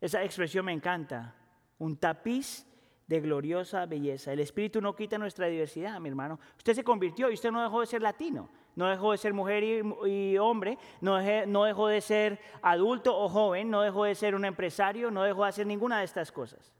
[0.00, 1.36] Esa expresión me encanta,
[1.78, 2.66] un tapiz
[3.06, 4.32] de gloriosa belleza.
[4.32, 6.40] El Espíritu no quita nuestra diversidad, mi hermano.
[6.56, 9.62] Usted se convirtió y usted no dejó de ser latino no dejó de ser mujer
[9.64, 14.44] y, hombre, no, no dejó de ser adulto o joven, no dejó de ser un
[14.44, 16.72] empresario, no dejó de hacer ninguna de estas cosas.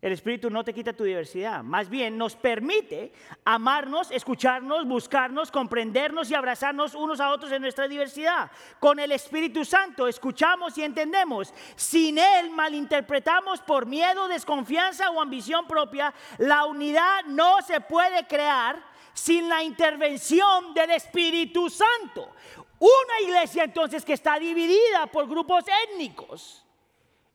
[0.00, 3.12] El Espíritu no te quita tu diversidad, más bien nos permite
[3.44, 8.48] amarnos, escucharnos, buscarnos, comprendernos y abrazarnos unos a otros en nuestra diversidad.
[8.78, 11.52] Con el Espíritu Santo escuchamos y entendemos.
[11.74, 16.14] Sin Él malinterpretamos por miedo, desconfianza o ambición propia.
[16.38, 18.80] La unidad no se puede crear
[19.18, 22.30] sin la intervención del Espíritu Santo.
[22.78, 26.64] Una iglesia entonces que está dividida por grupos étnicos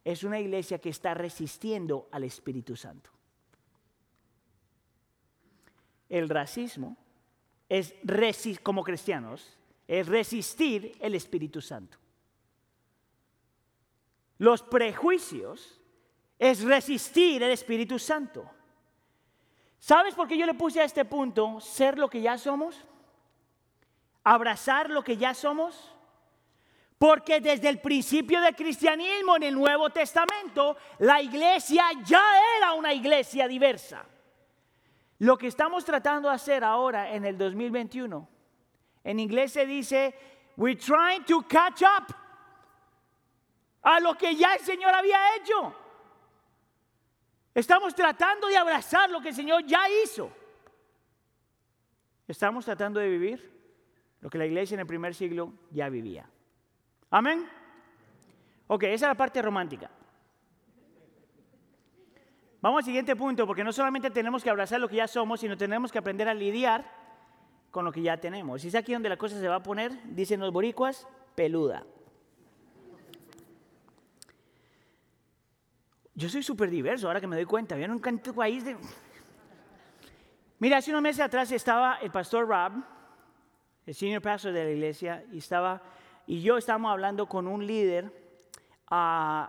[0.03, 3.09] es una iglesia que está resistiendo al Espíritu Santo.
[6.07, 6.95] El racismo
[7.67, 7.93] es
[8.61, 11.97] como cristianos es resistir el Espíritu Santo.
[14.37, 15.81] Los prejuicios
[16.39, 18.49] es resistir el Espíritu Santo.
[19.83, 22.81] ¿Sabes por qué yo le puse a este punto ser lo que ya somos?
[24.23, 25.93] Abrazar lo que ya somos.
[26.97, 32.23] Porque desde el principio del cristianismo en el Nuevo Testamento, la iglesia ya
[32.57, 34.05] era una iglesia diversa.
[35.19, 38.29] Lo que estamos tratando de hacer ahora en el 2021,
[39.03, 40.15] en inglés se dice,
[40.55, 42.15] we're trying to catch up
[43.81, 45.82] a lo que ya el Señor había hecho.
[47.53, 50.31] Estamos tratando de abrazar lo que el Señor ya hizo.
[52.27, 53.53] Estamos tratando de vivir
[54.21, 56.27] lo que la iglesia en el primer siglo ya vivía.
[57.09, 57.47] Amén.
[58.67, 59.91] Ok, esa es la parte romántica.
[62.61, 65.57] Vamos al siguiente punto, porque no solamente tenemos que abrazar lo que ya somos, sino
[65.57, 66.89] tenemos que aprender a lidiar
[67.69, 68.63] con lo que ya tenemos.
[68.63, 71.83] Y es aquí donde la cosa se va a poner, dicen los boricuas, peluda.
[76.15, 77.77] Yo soy súper diverso, ahora que me doy cuenta.
[77.77, 78.77] Yo nunca en tu de...
[80.59, 82.73] Mira, hace unos meses atrás estaba el pastor Rob,
[83.85, 85.81] el senior pastor de la iglesia, y, estaba,
[86.27, 88.13] y yo estábamos hablando con un líder
[88.91, 89.45] uh,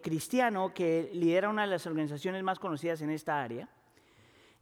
[0.00, 3.68] cristiano que lidera una de las organizaciones más conocidas en esta área.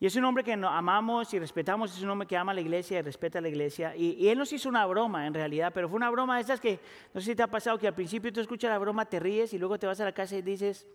[0.00, 2.60] Y es un hombre que amamos y respetamos, es un hombre que ama a la
[2.62, 3.94] iglesia y respeta a la iglesia.
[3.94, 6.60] Y, y, él nos hizo una broma en realidad, pero fue una broma de esas
[6.60, 6.80] que,
[7.14, 9.52] no sé si te ha pasado, que al principio tú escuchas la broma, te ríes
[9.52, 10.86] y luego te vas a la casa y dices,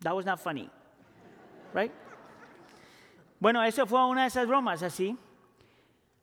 [0.00, 0.70] That was not funny.
[1.74, 1.92] Right?
[3.38, 5.16] Bueno, eso fue una de esas bromas así.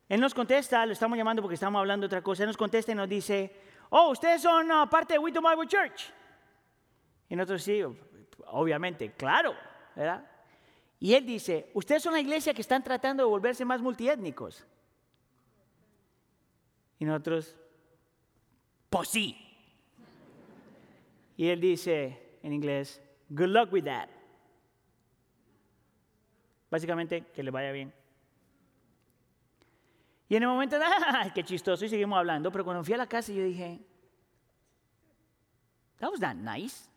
[0.09, 2.91] Él nos contesta, lo estamos llamando porque estamos hablando de otra cosa, él nos contesta
[2.91, 3.53] y nos dice,
[3.89, 6.13] oh, ustedes son uh, parte de Wheaton Bible Church.
[7.29, 7.81] Y nosotros sí,
[8.47, 9.53] obviamente, claro,
[9.95, 10.25] ¿verdad?
[10.99, 14.65] Y él dice, ustedes son la iglesia que están tratando de volverse más multiétnicos.
[16.99, 17.55] Y nosotros,
[18.89, 19.37] pues sí.
[21.35, 24.09] Y él dice en inglés, good luck with that.
[26.69, 27.93] Básicamente, que le vaya bien.
[30.29, 31.85] Y en el momento, ¡ah, qué chistoso!
[31.85, 33.79] Y seguimos hablando, pero cuando fui a la casa yo dije,
[35.99, 36.89] that was not nice.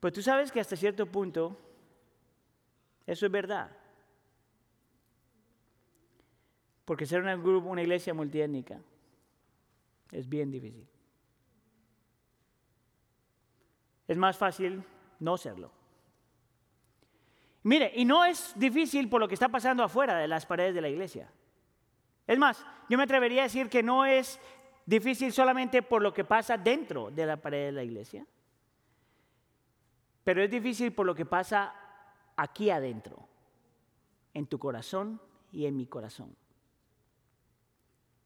[0.00, 1.56] Pues tú sabes que hasta cierto punto
[3.06, 3.70] eso es verdad.
[6.84, 8.80] Porque ser un grupo, una iglesia multiétnica
[10.10, 10.88] es bien difícil.
[14.10, 14.82] Es más fácil
[15.20, 15.70] no serlo.
[17.62, 20.80] Mire, y no es difícil por lo que está pasando afuera de las paredes de
[20.80, 21.30] la iglesia.
[22.26, 24.40] Es más, yo me atrevería a decir que no es
[24.84, 28.26] difícil solamente por lo que pasa dentro de la pared de la iglesia,
[30.24, 31.72] pero es difícil por lo que pasa
[32.34, 33.28] aquí adentro,
[34.34, 35.20] en tu corazón
[35.52, 36.34] y en mi corazón.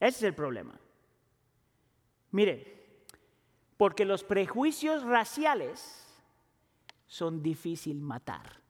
[0.01, 0.81] Ese es el problema.
[2.31, 2.84] Mire,
[3.77, 6.05] porque los prejuicios raciales
[7.07, 8.61] son difícil matar.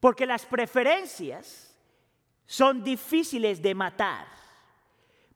[0.00, 1.74] Porque las preferencias
[2.46, 4.26] son difíciles de matar.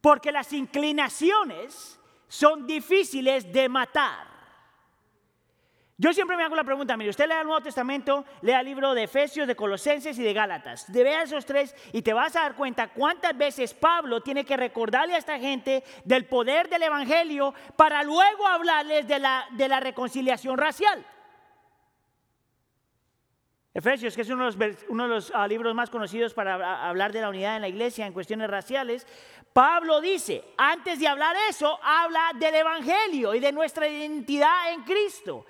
[0.01, 4.38] Porque las inclinaciones son difíciles de matar.
[6.01, 8.95] Yo siempre me hago la pregunta, mire, usted lea el Nuevo Testamento, lea el libro
[8.95, 10.87] de Efesios, de Colosenses y de Gálatas.
[10.93, 15.15] Vea esos tres y te vas a dar cuenta cuántas veces Pablo tiene que recordarle
[15.15, 20.57] a esta gente del poder del Evangelio para luego hablarles de la, de la reconciliación
[20.57, 21.05] racial.
[23.75, 27.57] Efesios, que es uno de los, ah, libros más conocidos para hablar de la unidad
[27.57, 29.05] en la iglesia en cuestiones raciales,
[29.53, 35.45] Pablo dice, antes de hablar eso, habla del Evangelio y de nuestra identidad en Cristo.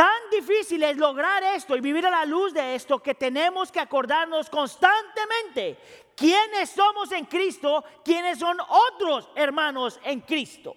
[0.00, 3.80] Tan difícil es lograr esto y vivir a la luz de esto que tenemos que
[3.80, 5.76] acordarnos constantemente
[6.16, 10.74] quiénes somos en Cristo, quiénes son otros hermanos en Cristo.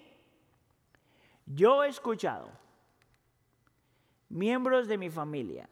[1.46, 2.50] Yo he escuchado
[4.28, 5.70] miembros de mi familia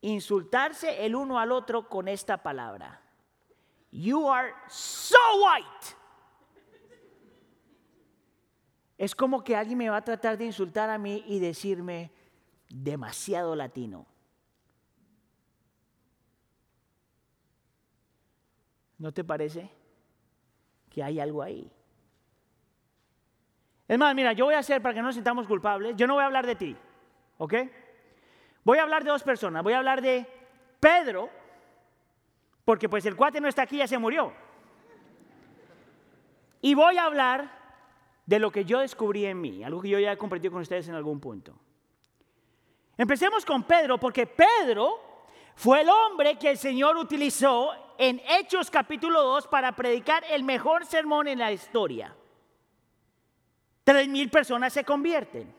[0.00, 3.00] insultarse el uno al otro con esta palabra.
[3.92, 5.96] You are so white.
[8.98, 12.10] Es como que alguien me va a tratar de insultar a mí y decirme
[12.70, 14.06] demasiado latino.
[18.98, 19.70] ¿No te parece
[20.88, 21.70] que hay algo ahí?
[23.88, 26.14] Es más, mira, yo voy a hacer para que no nos sintamos culpables, yo no
[26.14, 26.76] voy a hablar de ti,
[27.38, 27.54] ¿ok?
[28.62, 29.62] Voy a hablar de dos personas.
[29.62, 30.26] Voy a hablar de
[30.78, 31.30] Pedro,
[32.64, 34.32] porque pues el cuate no está aquí, ya se murió.
[36.60, 37.50] Y voy a hablar
[38.26, 40.88] de lo que yo descubrí en mí, algo que yo ya he compartido con ustedes
[40.88, 41.58] en algún punto.
[43.00, 45.00] Empecemos con Pedro, porque Pedro
[45.54, 50.84] fue el hombre que el Señor utilizó en Hechos capítulo 2 para predicar el mejor
[50.84, 52.14] sermón en la historia.
[53.84, 55.50] Tres mil personas se convierten.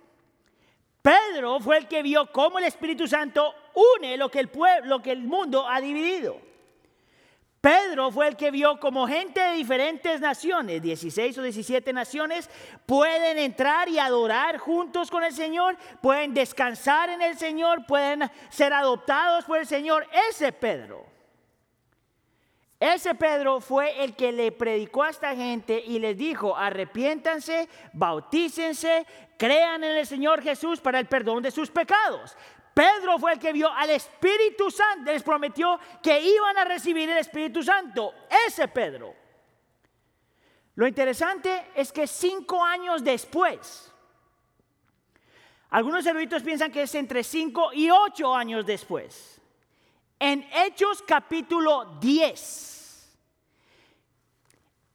[1.02, 3.56] Pedro fue el que vio cómo el Espíritu Santo
[3.98, 6.40] une lo que el pueblo, lo que el mundo ha dividido.
[7.62, 12.50] Pedro fue el que vio cómo gente de diferentes naciones, 16 o 17 naciones,
[12.88, 18.74] pueden entrar y adorar juntos con el Señor, pueden descansar en el Señor, pueden ser
[18.74, 20.08] adoptados por el Señor.
[20.30, 21.06] Ese Pedro.
[22.80, 29.06] Ese Pedro fue el que le predicó a esta gente y les dijo, arrepiéntanse, bautícense,
[29.38, 32.36] crean en el Señor Jesús para el perdón de sus pecados.
[32.74, 37.18] Pedro fue el que vio al Espíritu Santo, les prometió que iban a recibir el
[37.18, 38.14] Espíritu Santo.
[38.48, 39.14] Ese Pedro.
[40.76, 43.92] Lo interesante es que cinco años después,
[45.70, 49.42] algunos eruditos piensan que es entre cinco y ocho años después,
[50.18, 52.72] en Hechos capítulo 10,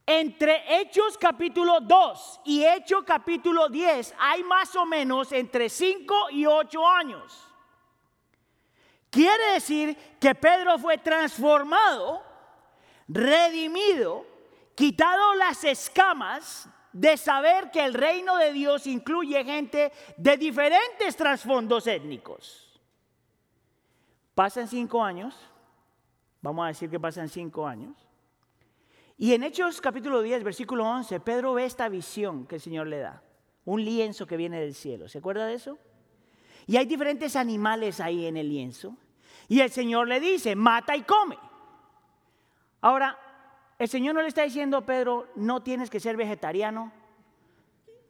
[0.06, 6.46] entre Hechos capítulo 2 y Hechos capítulo 10 hay más o menos entre 5 y
[6.46, 7.45] 8 años.
[9.16, 12.22] Quiere decir que Pedro fue transformado,
[13.08, 14.26] redimido,
[14.74, 21.86] quitado las escamas de saber que el reino de Dios incluye gente de diferentes trasfondos
[21.86, 22.78] étnicos.
[24.34, 25.34] Pasan cinco años,
[26.42, 27.96] vamos a decir que pasan cinco años,
[29.16, 32.98] y en Hechos capítulo 10, versículo 11, Pedro ve esta visión que el Señor le
[32.98, 33.22] da.
[33.64, 35.08] Un lienzo que viene del cielo.
[35.08, 35.78] ¿Se acuerda de eso?
[36.66, 38.94] Y hay diferentes animales ahí en el lienzo.
[39.48, 41.38] Y el Señor le dice, mata y come.
[42.80, 43.18] Ahora,
[43.78, 46.92] el Señor no le está diciendo Pedro, no tienes que ser vegetariano.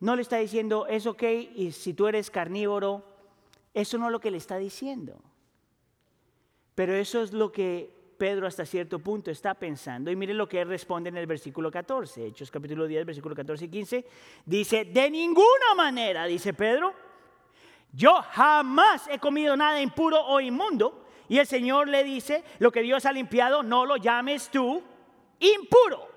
[0.00, 1.22] No le está diciendo, es ok,
[1.54, 3.02] y si tú eres carnívoro,
[3.72, 5.18] eso no es lo que le está diciendo.
[6.74, 10.10] Pero eso es lo que Pedro hasta cierto punto está pensando.
[10.10, 13.64] Y mire lo que él responde en el versículo 14, Hechos capítulo 10, versículo 14
[13.64, 14.06] y 15.
[14.44, 16.94] Dice, de ninguna manera, dice Pedro,
[17.92, 21.05] yo jamás he comido nada impuro o inmundo.
[21.28, 24.82] Y el Señor le dice, lo que Dios ha limpiado, no lo llames tú
[25.40, 26.08] impuro.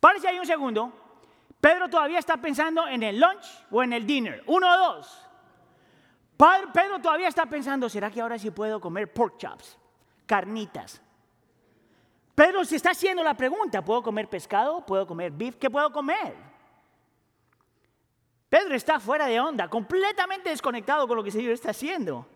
[0.00, 0.92] Párese ahí un segundo.
[1.60, 4.42] Pedro todavía está pensando en el lunch o en el dinner.
[4.46, 5.26] Uno o dos.
[6.72, 9.76] Pedro todavía está pensando, ¿será que ahora sí puedo comer pork chops?
[10.24, 11.02] Carnitas.
[12.34, 14.84] Pedro se está haciendo la pregunta, ¿puedo comer pescado?
[14.86, 15.56] ¿Puedo comer beef?
[15.56, 16.34] ¿Qué puedo comer?
[18.48, 22.26] Pedro está fuera de onda, completamente desconectado con lo que el Señor está haciendo.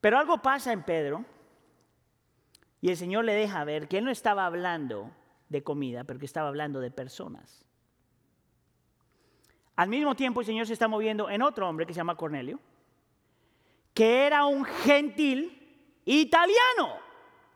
[0.00, 1.24] Pero algo pasa en Pedro
[2.80, 5.10] y el Señor le deja ver que él no estaba hablando
[5.48, 7.66] de comida, pero que estaba hablando de personas.
[9.76, 12.58] Al mismo tiempo el Señor se está moviendo en otro hombre que se llama Cornelio,
[13.94, 16.96] que era un gentil italiano.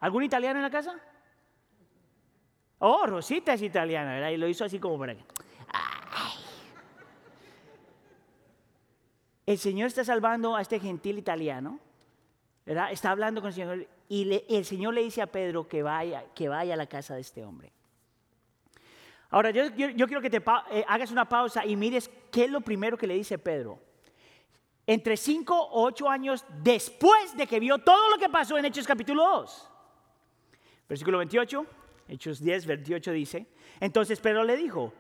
[0.00, 0.94] ¿Algún italiano en la casa?
[2.78, 4.30] Oh, Rosita es italiana, ¿verdad?
[4.30, 5.24] Y lo hizo así como para que...
[9.46, 11.78] El Señor está salvando a este gentil italiano,
[12.66, 16.48] Está hablando con el Señor y el Señor le dice a Pedro que vaya, que
[16.48, 17.72] vaya a la casa de este hombre.
[19.30, 22.96] Ahora, yo, quiero que te eh, hagas una pausa y mires qué es lo primero
[22.96, 23.80] que le dice Pedro.
[24.86, 28.86] Entre 5 o 8 años después de que vio todo lo que pasó en Hechos
[28.86, 29.70] capítulo 2.
[30.88, 31.66] Versículo 28,
[32.08, 33.46] Hechos 10, 28 dice,
[33.80, 34.92] entonces Pedro le dijo,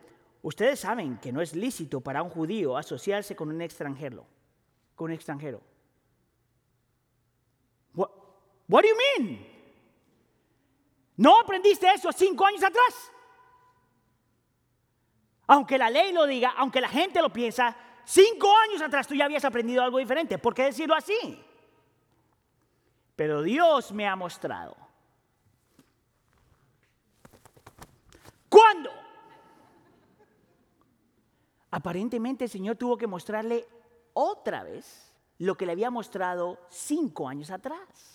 [0.42, 4.26] ustedes saben que no es lícito para un judío asociarse con un extranjero,
[4.96, 5.60] con un extranjero.
[8.68, 9.46] What do you mean?
[11.16, 13.12] ¿No aprendiste eso cinco años atrás?
[15.46, 19.26] Aunque la ley lo diga, aunque la gente lo piensa, cinco años atrás tú ya
[19.26, 20.38] habías aprendido algo diferente.
[20.38, 21.44] ¿Por qué decirlo así?
[23.14, 24.76] Pero Dios me ha mostrado.
[28.48, 28.90] ¿Cuándo?
[31.70, 33.66] Aparentemente el Señor tuvo que mostrarle
[34.12, 38.13] otra vez lo que le había mostrado cinco años atrás.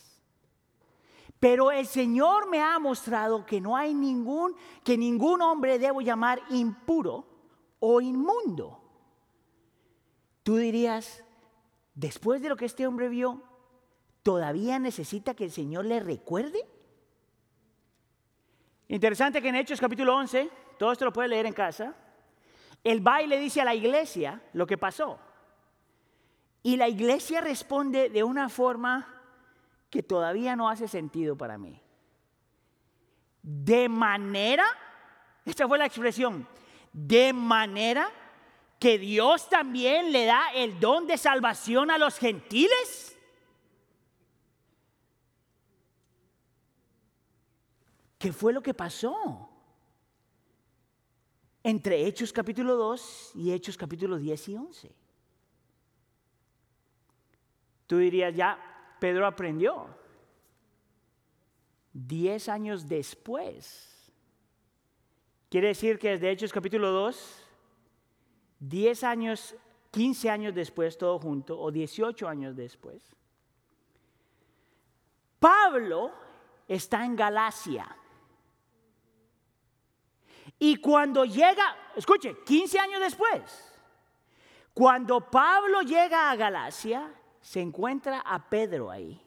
[1.39, 6.41] Pero el Señor me ha mostrado que no hay ningún, que ningún hombre debo llamar
[6.49, 7.25] impuro
[7.79, 8.81] o inmundo.
[10.43, 11.23] Tú dirías,
[11.93, 13.41] después de lo que este hombre vio,
[14.21, 16.59] ¿todavía necesita que el Señor le recuerde?
[18.89, 21.95] Interesante que en Hechos capítulo 11, todo esto lo puede leer en casa,
[22.83, 25.19] el va y le dice a la iglesia lo que pasó.
[26.63, 29.18] Y la iglesia responde de una forma
[29.89, 31.81] que todavía no hace sentido para mí.
[33.41, 34.65] De manera,
[35.45, 36.47] esta fue la expresión,
[36.93, 38.11] de manera
[38.79, 43.17] que Dios también le da el don de salvación a los gentiles.
[48.17, 49.49] ¿Qué fue lo que pasó?
[51.63, 54.95] Entre Hechos capítulo 2 y Hechos capítulo 10 y 11.
[57.87, 58.68] Tú dirías, ya,
[58.99, 59.87] Pedro aprendió.
[61.93, 64.11] Diez años después.
[65.49, 67.47] Quiere decir que desde Hechos capítulo 2,
[68.59, 69.55] diez años,
[69.89, 73.15] quince años después, todo junto, o dieciocho años después,
[75.39, 76.11] Pablo
[76.67, 77.95] está en Galacia.
[80.59, 83.41] Y cuando llega, escuche, 15 años después,
[84.73, 87.09] cuando Pablo llega a Galacia,
[87.41, 89.21] se encuentra a Pedro ahí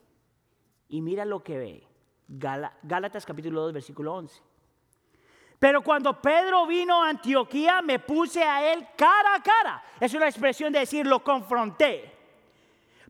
[0.88, 1.86] y mira lo que ve.
[2.28, 4.42] Gálatas capítulo 2, versículo 11.
[5.62, 9.84] Pero cuando Pedro vino a Antioquía, me puse a él cara a cara.
[10.00, 12.12] Es una expresión de decir, lo confronté.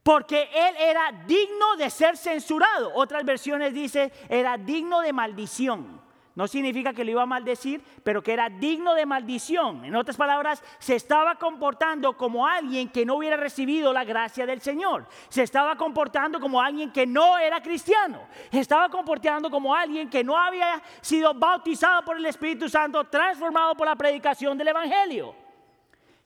[0.03, 2.93] Porque él era digno de ser censurado.
[2.95, 6.02] Otras versiones dice, era digno de maldición.
[6.35, 9.85] No significa que lo iba a maldecir, pero que era digno de maldición.
[9.85, 14.63] En otras palabras, se estaba comportando como alguien que no hubiera recibido la gracia del
[14.63, 15.07] Señor.
[15.29, 18.23] Se estaba comportando como alguien que no era cristiano.
[18.51, 23.75] Se estaba comportando como alguien que no había sido bautizado por el Espíritu Santo, transformado
[23.75, 25.35] por la predicación del Evangelio.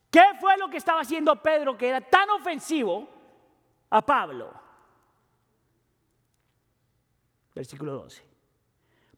[0.09, 3.09] ¿Qué fue lo que estaba haciendo Pedro que era tan ofensivo
[3.91, 4.55] a Pablo?
[7.57, 8.26] Versículo 12.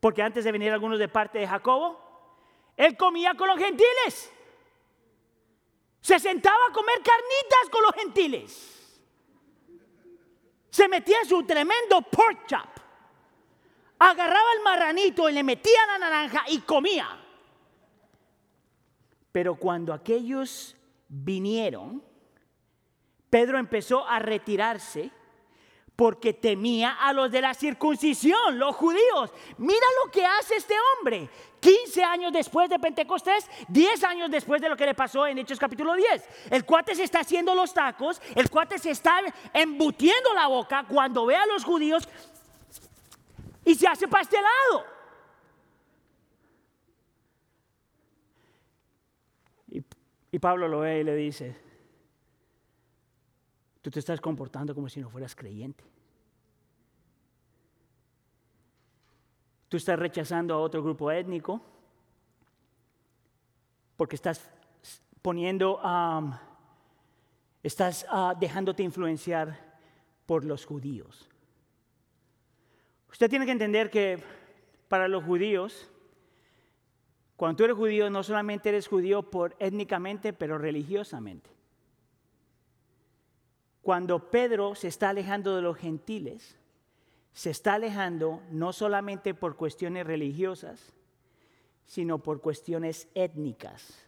[0.01, 2.09] Porque antes de venir algunos de parte de Jacobo,
[2.76, 4.32] él comía con los gentiles.
[6.01, 9.01] Se sentaba a comer carnitas con los gentiles.
[10.70, 12.68] Se metía su tremendo pork chop.
[13.99, 17.18] agarraba el marranito y le metía la naranja y comía.
[19.32, 20.76] Pero cuando aquellos
[21.09, 22.03] vinieron,
[23.28, 25.11] Pedro empezó a retirarse
[25.99, 29.32] porque temía a los de la circuncisión, los judíos.
[29.57, 31.28] Mira lo que hace este hombre.
[31.59, 35.59] 15 años después de Pentecostés, 10 años después de lo que le pasó en Hechos
[35.59, 36.53] capítulo 10.
[36.53, 39.18] El cuate se está haciendo los tacos, el cuate se está
[39.53, 42.09] embutiendo la boca cuando ve a los judíos
[43.64, 44.84] y se hace para este lado.
[49.72, 49.82] Y,
[50.30, 51.57] y Pablo lo ve y le dice,
[53.82, 55.82] Tú te estás comportando como si no fueras creyente.
[59.68, 61.60] Tú estás rechazando a otro grupo étnico
[63.96, 64.48] porque estás
[65.20, 65.80] poniendo,
[67.62, 69.78] estás ah, dejándote influenciar
[70.24, 71.28] por los judíos.
[73.10, 74.22] Usted tiene que entender que
[74.88, 75.90] para los judíos,
[77.36, 81.50] cuando tú eres judío, no solamente eres judío por étnicamente, pero religiosamente.
[83.82, 86.56] Cuando Pedro se está alejando de los gentiles,
[87.39, 90.93] se está alejando no solamente por cuestiones religiosas,
[91.86, 94.05] sino por cuestiones étnicas.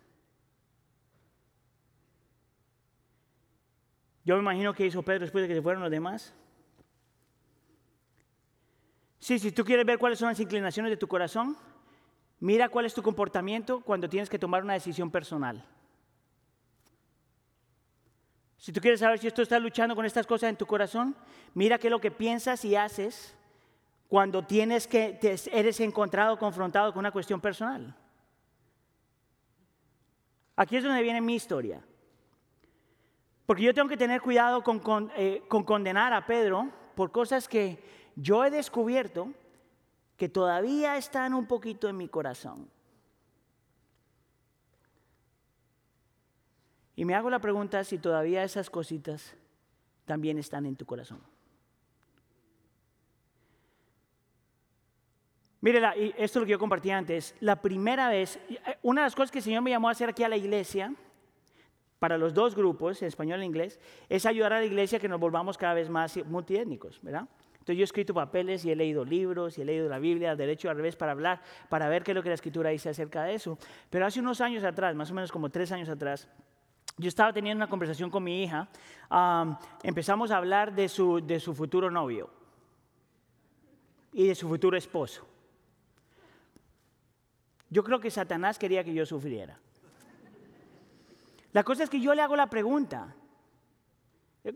[4.25, 6.35] Yo me imagino que hizo Pedro después de que se fueron los demás.
[9.21, 11.57] Sí, si tú quieres ver cuáles son las inclinaciones de tu corazón,
[12.41, 15.65] mira cuál es tu comportamiento cuando tienes que tomar una decisión personal.
[18.61, 21.17] Si tú quieres saber si esto está luchando con estas cosas en tu corazón,
[21.55, 23.35] mira qué es lo que piensas y haces
[24.07, 25.19] cuando tienes que
[25.51, 27.97] eres encontrado confrontado con una cuestión personal.
[30.57, 31.83] Aquí es donde viene mi historia.
[33.47, 37.83] Porque yo tengo que tener cuidado con, eh, con condenar a Pedro por cosas que
[38.15, 39.33] yo he descubierto
[40.19, 42.69] que todavía están un poquito en mi corazón.
[47.01, 49.35] Y me hago la pregunta si todavía esas cositas
[50.05, 51.19] también están en tu corazón.
[55.63, 55.81] Mire,
[56.19, 57.35] esto es lo que yo compartí antes.
[57.41, 60.11] La primera vez, eh, una de las cosas que el Señor me llamó a hacer
[60.11, 60.95] aquí a la iglesia,
[61.99, 63.81] para los dos grupos, en español e inglés,
[64.11, 67.27] es ayudar a la iglesia a que nos volvamos cada vez más multiétnicos, ¿verdad?
[67.53, 70.69] Entonces yo he escrito papeles y he leído libros y he leído la Biblia, derecho
[70.69, 71.41] al revés, para hablar,
[71.71, 73.59] para ver qué es lo que la escritura dice acerca de eso.
[73.89, 76.29] Pero hace unos años atrás, más o menos como tres años atrás,
[76.97, 78.69] yo estaba teniendo una conversación con mi hija,
[79.83, 82.31] empezamos a hablar de su, de su futuro novio
[84.13, 85.27] y de su futuro esposo.
[87.69, 89.59] Yo creo que Satanás quería que yo sufriera.
[91.53, 93.15] La cosa es que yo le hago la pregunta,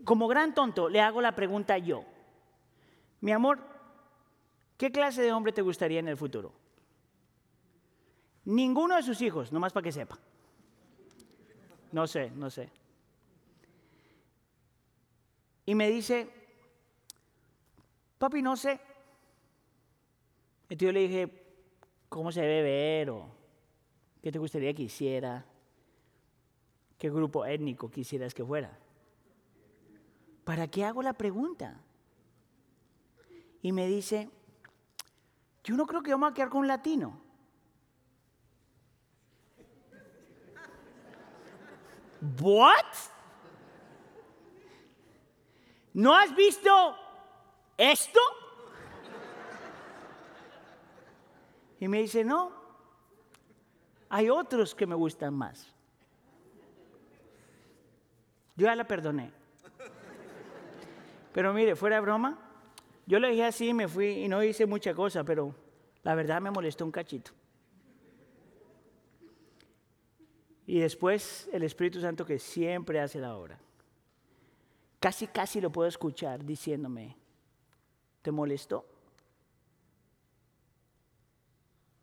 [0.03, 2.05] como gran tonto, le hago la pregunta yo.
[3.21, 3.59] Mi amor,
[4.77, 6.53] ¿qué clase de hombre te gustaría en el futuro?
[8.45, 10.19] Ninguno de sus hijos, nomás para que sepa.
[11.95, 12.69] No sé, no sé.
[15.65, 16.27] Y me dice,
[18.17, 18.81] papi, no sé.
[20.63, 21.31] Entonces yo le dije,
[22.09, 23.09] ¿cómo se debe ver?
[23.11, 23.29] O,
[24.21, 25.45] ¿Qué te gustaría que hiciera?
[26.97, 28.77] ¿Qué grupo étnico quisieras que fuera?
[30.43, 31.79] ¿Para qué hago la pregunta?
[33.61, 34.29] Y me dice,
[35.63, 37.24] yo no creo que vamos a quedar con un latino.
[42.41, 42.95] ¿What?
[45.93, 46.97] ¿No has visto
[47.77, 48.19] esto?
[51.79, 52.51] Y me dice, no,
[54.09, 55.73] hay otros que me gustan más.
[58.55, 59.31] Yo ya la perdoné.
[61.33, 62.39] Pero mire, fuera de broma,
[63.05, 65.53] yo le dije así, me fui y no hice mucha cosa, pero
[66.03, 67.31] la verdad me molestó un cachito.
[70.67, 73.59] Y después el Espíritu Santo que siempre hace la obra.
[74.99, 77.15] Casi, casi lo puedo escuchar diciéndome,
[78.21, 78.85] ¿te molestó?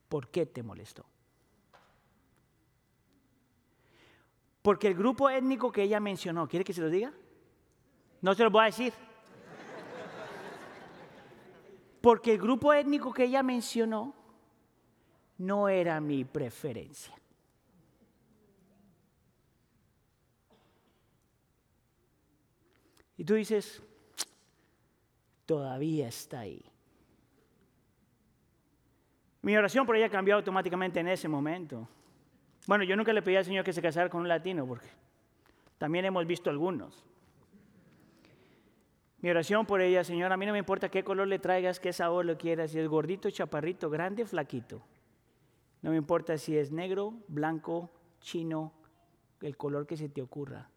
[0.08, 1.04] ¿Por qué te molestó?
[4.62, 7.12] Porque el grupo étnico que ella mencionó, ¿quiere que se lo diga?
[8.20, 8.92] No se lo voy a decir.
[12.00, 14.14] Porque el grupo étnico que ella mencionó
[15.38, 17.14] no era mi preferencia.
[23.22, 23.80] Y tú dices,
[25.46, 26.60] todavía está ahí.
[29.42, 31.88] Mi oración por ella cambió automáticamente en ese momento.
[32.66, 34.88] Bueno, yo nunca le pedí al Señor que se casara con un latino, porque
[35.78, 37.04] también hemos visto algunos.
[39.20, 41.92] Mi oración por ella, Señor, a mí no me importa qué color le traigas, qué
[41.92, 44.82] sabor lo quieras, si es gordito, chaparrito, grande, flaquito.
[45.80, 47.88] No me importa si es negro, blanco,
[48.20, 48.72] chino,
[49.40, 50.68] el color que se te ocurra.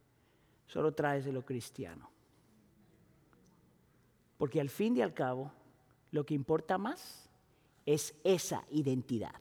[0.68, 2.12] Solo traes de lo cristiano.
[4.38, 5.52] Porque al fin y al cabo,
[6.12, 7.30] lo que importa más
[7.86, 9.36] es esa identidad.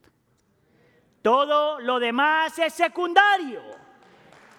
[1.22, 3.62] Todo lo demás es secundario.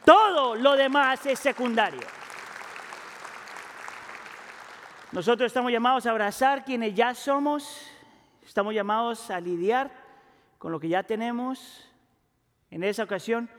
[0.04, 2.02] Todo lo demás es secundario.
[5.12, 7.90] Nosotros estamos llamados a abrazar quienes ya somos,
[8.46, 9.92] estamos llamados a lidiar
[10.58, 11.90] con lo que ya tenemos.
[12.70, 13.50] En esa ocasión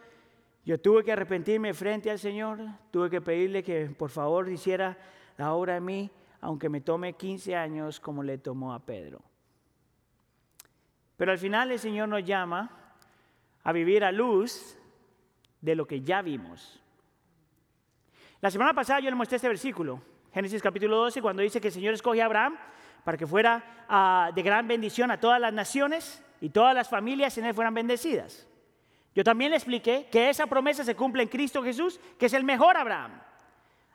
[0.65, 2.59] yo tuve que arrepentirme frente al Señor,
[2.91, 4.99] tuve que pedirle que por favor hiciera
[5.39, 6.11] la obra en mí,
[6.47, 9.21] aunque me tome 15 años como le tomó a Pedro.
[11.17, 12.71] Pero al final el Señor nos llama
[13.65, 14.79] a vivir a luz
[15.61, 16.81] de lo que ya vimos.
[18.41, 20.01] La semana pasada yo le mostré este versículo,
[20.33, 22.57] Génesis capítulo 12, cuando dice que el Señor escoge a Abraham
[23.03, 27.37] para que fuera ah, de gran bendición a todas las naciones y todas las familias
[27.39, 28.47] en él fueran bendecidas.
[29.17, 32.45] Yo también le expliqué que esa promesa se cumple en Cristo Jesús, que es el
[32.45, 33.21] mejor Abraham.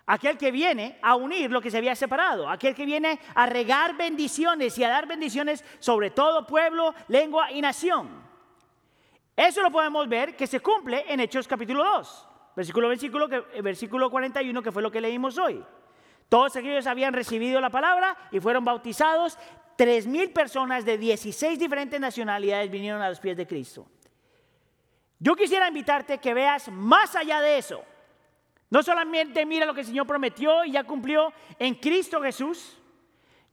[0.05, 3.95] Aquel que viene a unir lo que se había separado, aquel que viene a regar
[3.95, 8.21] bendiciones y a dar bendiciones sobre todo pueblo, lengua y nación.
[9.35, 13.29] Eso lo podemos ver que se cumple en Hechos capítulo 2, versículo, versículo,
[13.61, 15.63] versículo 41, que fue lo que leímos hoy.
[16.27, 19.37] Todos aquellos habían recibido la palabra y fueron bautizados.
[19.75, 23.87] Tres mil personas de 16 diferentes nacionalidades vinieron a los pies de Cristo.
[25.19, 27.83] Yo quisiera invitarte que veas más allá de eso.
[28.71, 32.77] No solamente mira lo que el Señor prometió y ya cumplió en Cristo Jesús,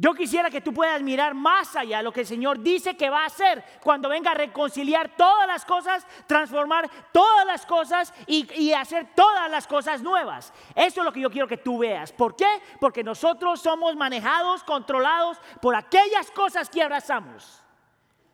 [0.00, 3.24] yo quisiera que tú puedas mirar más allá lo que el Señor dice que va
[3.24, 9.08] a hacer cuando venga a reconciliar todas las cosas, transformar todas las cosas y, hacer
[9.16, 10.52] todas las cosas nuevas.
[10.76, 12.12] Eso es lo que yo quiero que tú veas.
[12.12, 12.62] ¿Por qué?
[12.78, 17.60] Porque nosotros somos manejados, controlados por aquellas cosas que abrazamos.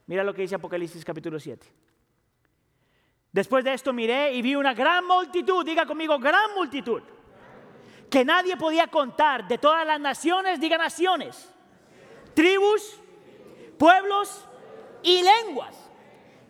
[0.06, 1.83] Mira lo que dice Apocalipsis capítulo 7.
[3.34, 7.02] Después de esto miré y vi una gran multitud, diga conmigo, gran multitud,
[8.08, 11.50] que nadie podía contar de todas las naciones, diga naciones
[12.34, 13.00] tribus,
[13.78, 14.46] pueblos
[15.02, 15.76] y lenguas,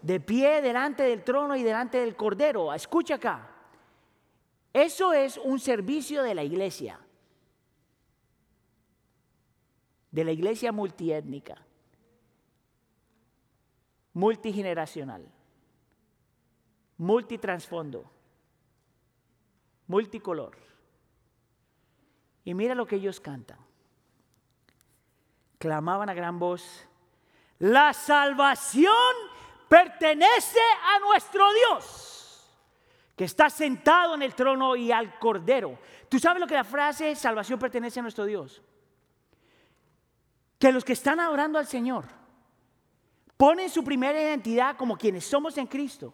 [0.03, 2.73] de pie delante del trono y delante del cordero.
[2.75, 3.51] Escucha acá.
[4.73, 6.99] Eso es un servicio de la iglesia,
[10.11, 11.65] de la iglesia multiétnica,
[14.15, 15.31] multigeneracional,
[16.99, 18.05] multitransfondo,
[19.87, 20.57] multicolor.
[22.45, 23.59] Y mira lo que ellos cantan
[25.65, 26.87] clamaban a gran voz,
[27.59, 28.93] la salvación
[29.67, 30.61] pertenece
[30.95, 32.51] a nuestro Dios,
[33.17, 35.79] que está sentado en el trono y al cordero.
[36.11, 38.61] ¿Tú sabes lo que la frase salvación pertenece a nuestro Dios?
[40.59, 42.05] Que los que están adorando al Señor
[43.39, 46.13] ponen su primera identidad como quienes somos en Cristo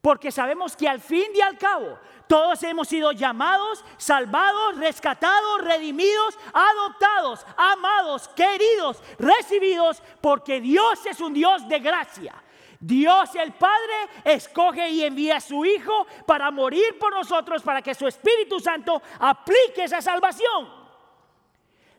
[0.00, 6.38] porque sabemos que al fin y al cabo todos hemos sido llamados, salvados, rescatados, redimidos,
[6.52, 12.34] adoptados, amados, queridos, recibidos, porque Dios es un Dios de gracia.
[12.80, 17.94] Dios el Padre escoge y envía a su Hijo para morir por nosotros, para que
[17.94, 20.68] su Espíritu Santo aplique esa salvación.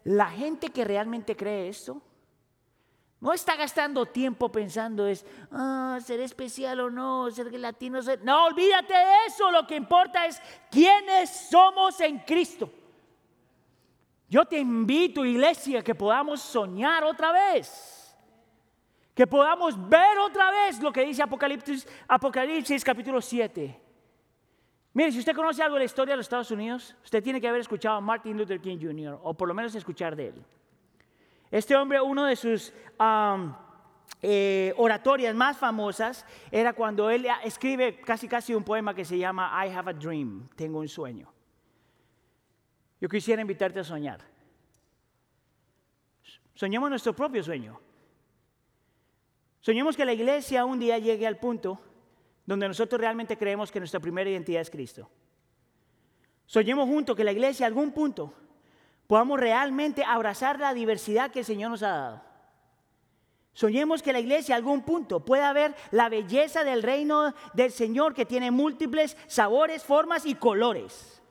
[0.05, 2.01] La gente que realmente cree esto
[3.21, 8.01] no está gastando tiempo pensando es, ah, ser especial o no, ser latino.
[8.01, 8.23] Ser...
[8.23, 9.51] No, olvídate de eso.
[9.51, 10.41] Lo que importa es
[10.71, 12.71] quiénes somos en Cristo.
[14.29, 18.15] Yo te invito, iglesia, que podamos soñar otra vez.
[19.13, 23.81] Que podamos ver otra vez lo que dice Apocalipsis, Apocalipsis capítulo 7.
[24.93, 27.49] Mire, si usted conoce algo de la historia de los Estados Unidos, usted tiene que
[27.49, 29.19] haber escuchado a Martin Luther King Jr.
[29.21, 30.45] o por lo menos escuchar de él.
[31.51, 32.73] Este hombre, uno de sus
[34.21, 39.51] eh, oratorias más famosas era cuando él escribe casi casi un poema que se llama
[39.65, 41.31] I have a dream, tengo un sueño.
[43.01, 44.19] Yo quisiera invitarte a soñar.
[46.53, 47.79] Soñemos nuestro propio sueño.
[49.61, 51.79] Soñemos que la iglesia un día llegue al punto
[52.45, 55.09] donde nosotros realmente creemos que nuestra primera identidad es Cristo.
[56.45, 58.33] Soñemos juntos que la iglesia algún punto
[59.09, 62.21] podamos realmente abrazar la diversidad que el Señor nos ha dado.
[63.53, 68.13] Soñemos que la iglesia a algún punto pueda ver la belleza del reino del Señor
[68.13, 71.23] que tiene múltiples sabores, formas y colores.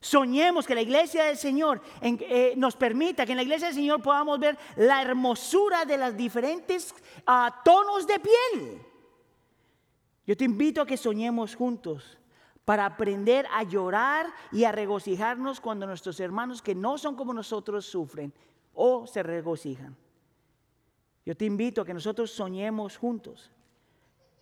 [0.00, 4.02] Soñemos que la iglesia del Señor eh, nos permita que en la iglesia del Señor
[4.02, 6.94] podamos ver la hermosura de los diferentes
[7.26, 8.82] ah, tonos de piel.
[10.26, 12.17] Yo te invito a que soñemos juntos
[12.68, 17.86] para aprender a llorar y a regocijarnos cuando nuestros hermanos que no son como nosotros
[17.86, 18.30] sufren
[18.74, 19.96] o se regocijan.
[21.24, 23.50] Yo te invito a que nosotros soñemos juntos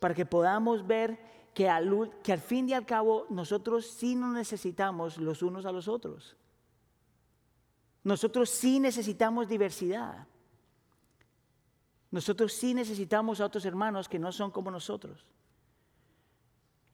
[0.00, 1.20] para que podamos ver
[1.54, 2.10] que al,
[2.44, 6.36] fin y al cabo nosotros sí nos necesitamos los unos a los otros.
[8.02, 10.26] Nosotros sí necesitamos diversidad.
[12.10, 15.24] Nosotros sí necesitamos a otros hermanos que no son como nosotros.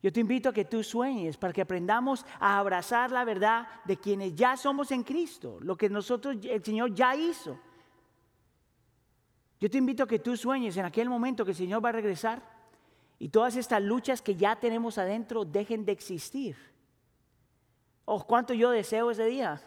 [0.02, 3.96] Yo te invito a que tú sueñes para que aprendamos a abrazar la verdad de
[3.96, 7.56] quienes ya somos en Cristo, lo que nosotros, el Señor ya hizo.
[9.60, 11.92] Yo te invito a que tú sueñes en aquel momento que el Señor va a
[11.92, 12.42] regresar
[13.20, 16.56] y todas estas luchas que ya tenemos adentro dejen de existir.
[18.04, 19.62] Oh, cuánto yo deseo ese día.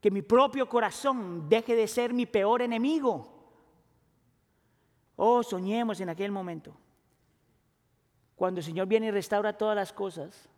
[0.00, 3.32] Que mi propio corazón deje de ser mi peor enemigo.
[5.14, 6.76] Oh, soñemos en aquel momento
[8.36, 10.48] cuando el Señor viene y restaura todas las cosas,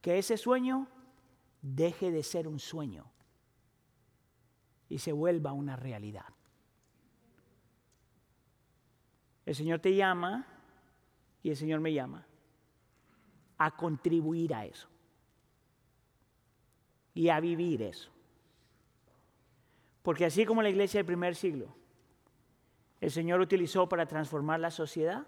[0.00, 0.86] que ese sueño
[1.62, 3.10] deje de ser un sueño
[4.88, 6.26] y se vuelva una realidad.
[9.46, 10.46] El Señor te llama
[11.42, 12.26] y el Señor me llama
[13.58, 14.88] a contribuir a eso
[17.14, 18.10] y a vivir eso.
[20.02, 21.74] Porque así como la iglesia del primer siglo,
[23.00, 25.26] el Señor utilizó para transformar la sociedad,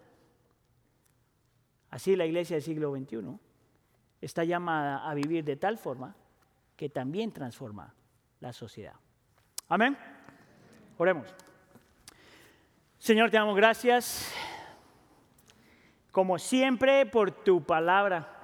[1.92, 3.38] Así la iglesia del siglo XXI
[4.18, 6.16] está llamada a vivir de tal forma
[6.74, 7.94] que también transforma
[8.40, 8.94] la sociedad.
[9.68, 9.96] Amén.
[10.96, 11.34] Oremos.
[12.96, 14.32] Señor, te damos gracias,
[16.10, 18.40] como siempre, por tu palabra.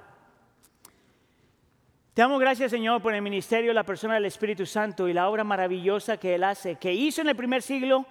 [2.13, 5.43] Te damos gracias, Señor, por el ministerio, la persona del Espíritu Santo y la obra
[5.43, 8.05] maravillosa que Él hace, que hizo en el primer siglo,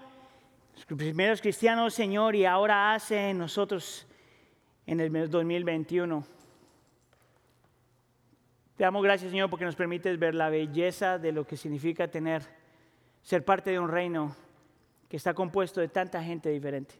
[0.75, 4.08] los primeros cristianos, Señor, y ahora hace en nosotros
[4.89, 6.25] en el 2021.
[8.75, 12.43] Te damos gracias, Señor, porque nos permites ver la belleza de lo que significa tener,
[13.21, 14.35] ser parte de un reino
[15.09, 16.95] que está compuesto de tanta gente diferente.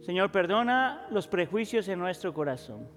[0.00, 2.88] Señor, perdona los prejuicios en nuestro corazón.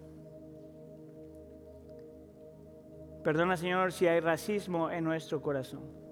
[3.22, 6.11] Perdona, Señor, si hay racismo en nuestro corazón.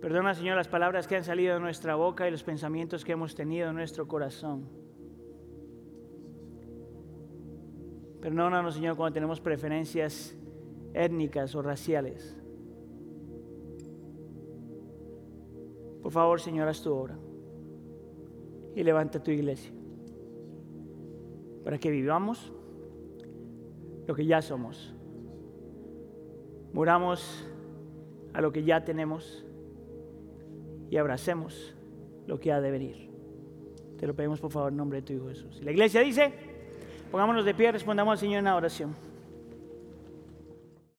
[0.00, 3.34] Perdona, Señor, las palabras que han salido de nuestra boca y los pensamientos que hemos
[3.34, 4.66] tenido en nuestro corazón.
[8.22, 10.34] Perdónanos, Señor, cuando tenemos preferencias
[10.94, 12.34] étnicas o raciales.
[16.02, 17.18] Por favor, Señor, haz tu obra
[18.74, 19.72] y levanta tu iglesia
[21.62, 22.52] para que vivamos
[24.06, 24.94] lo que ya somos.
[26.72, 27.46] Muramos
[28.32, 29.44] a lo que ya tenemos
[30.90, 31.74] y abracemos
[32.26, 33.10] lo que ha de venir.
[33.98, 35.60] Te lo pedimos por favor en nombre de tu Hijo Jesús.
[35.62, 36.32] La iglesia dice,
[37.10, 38.94] pongámonos de pie, respondamos al Señor en la oración.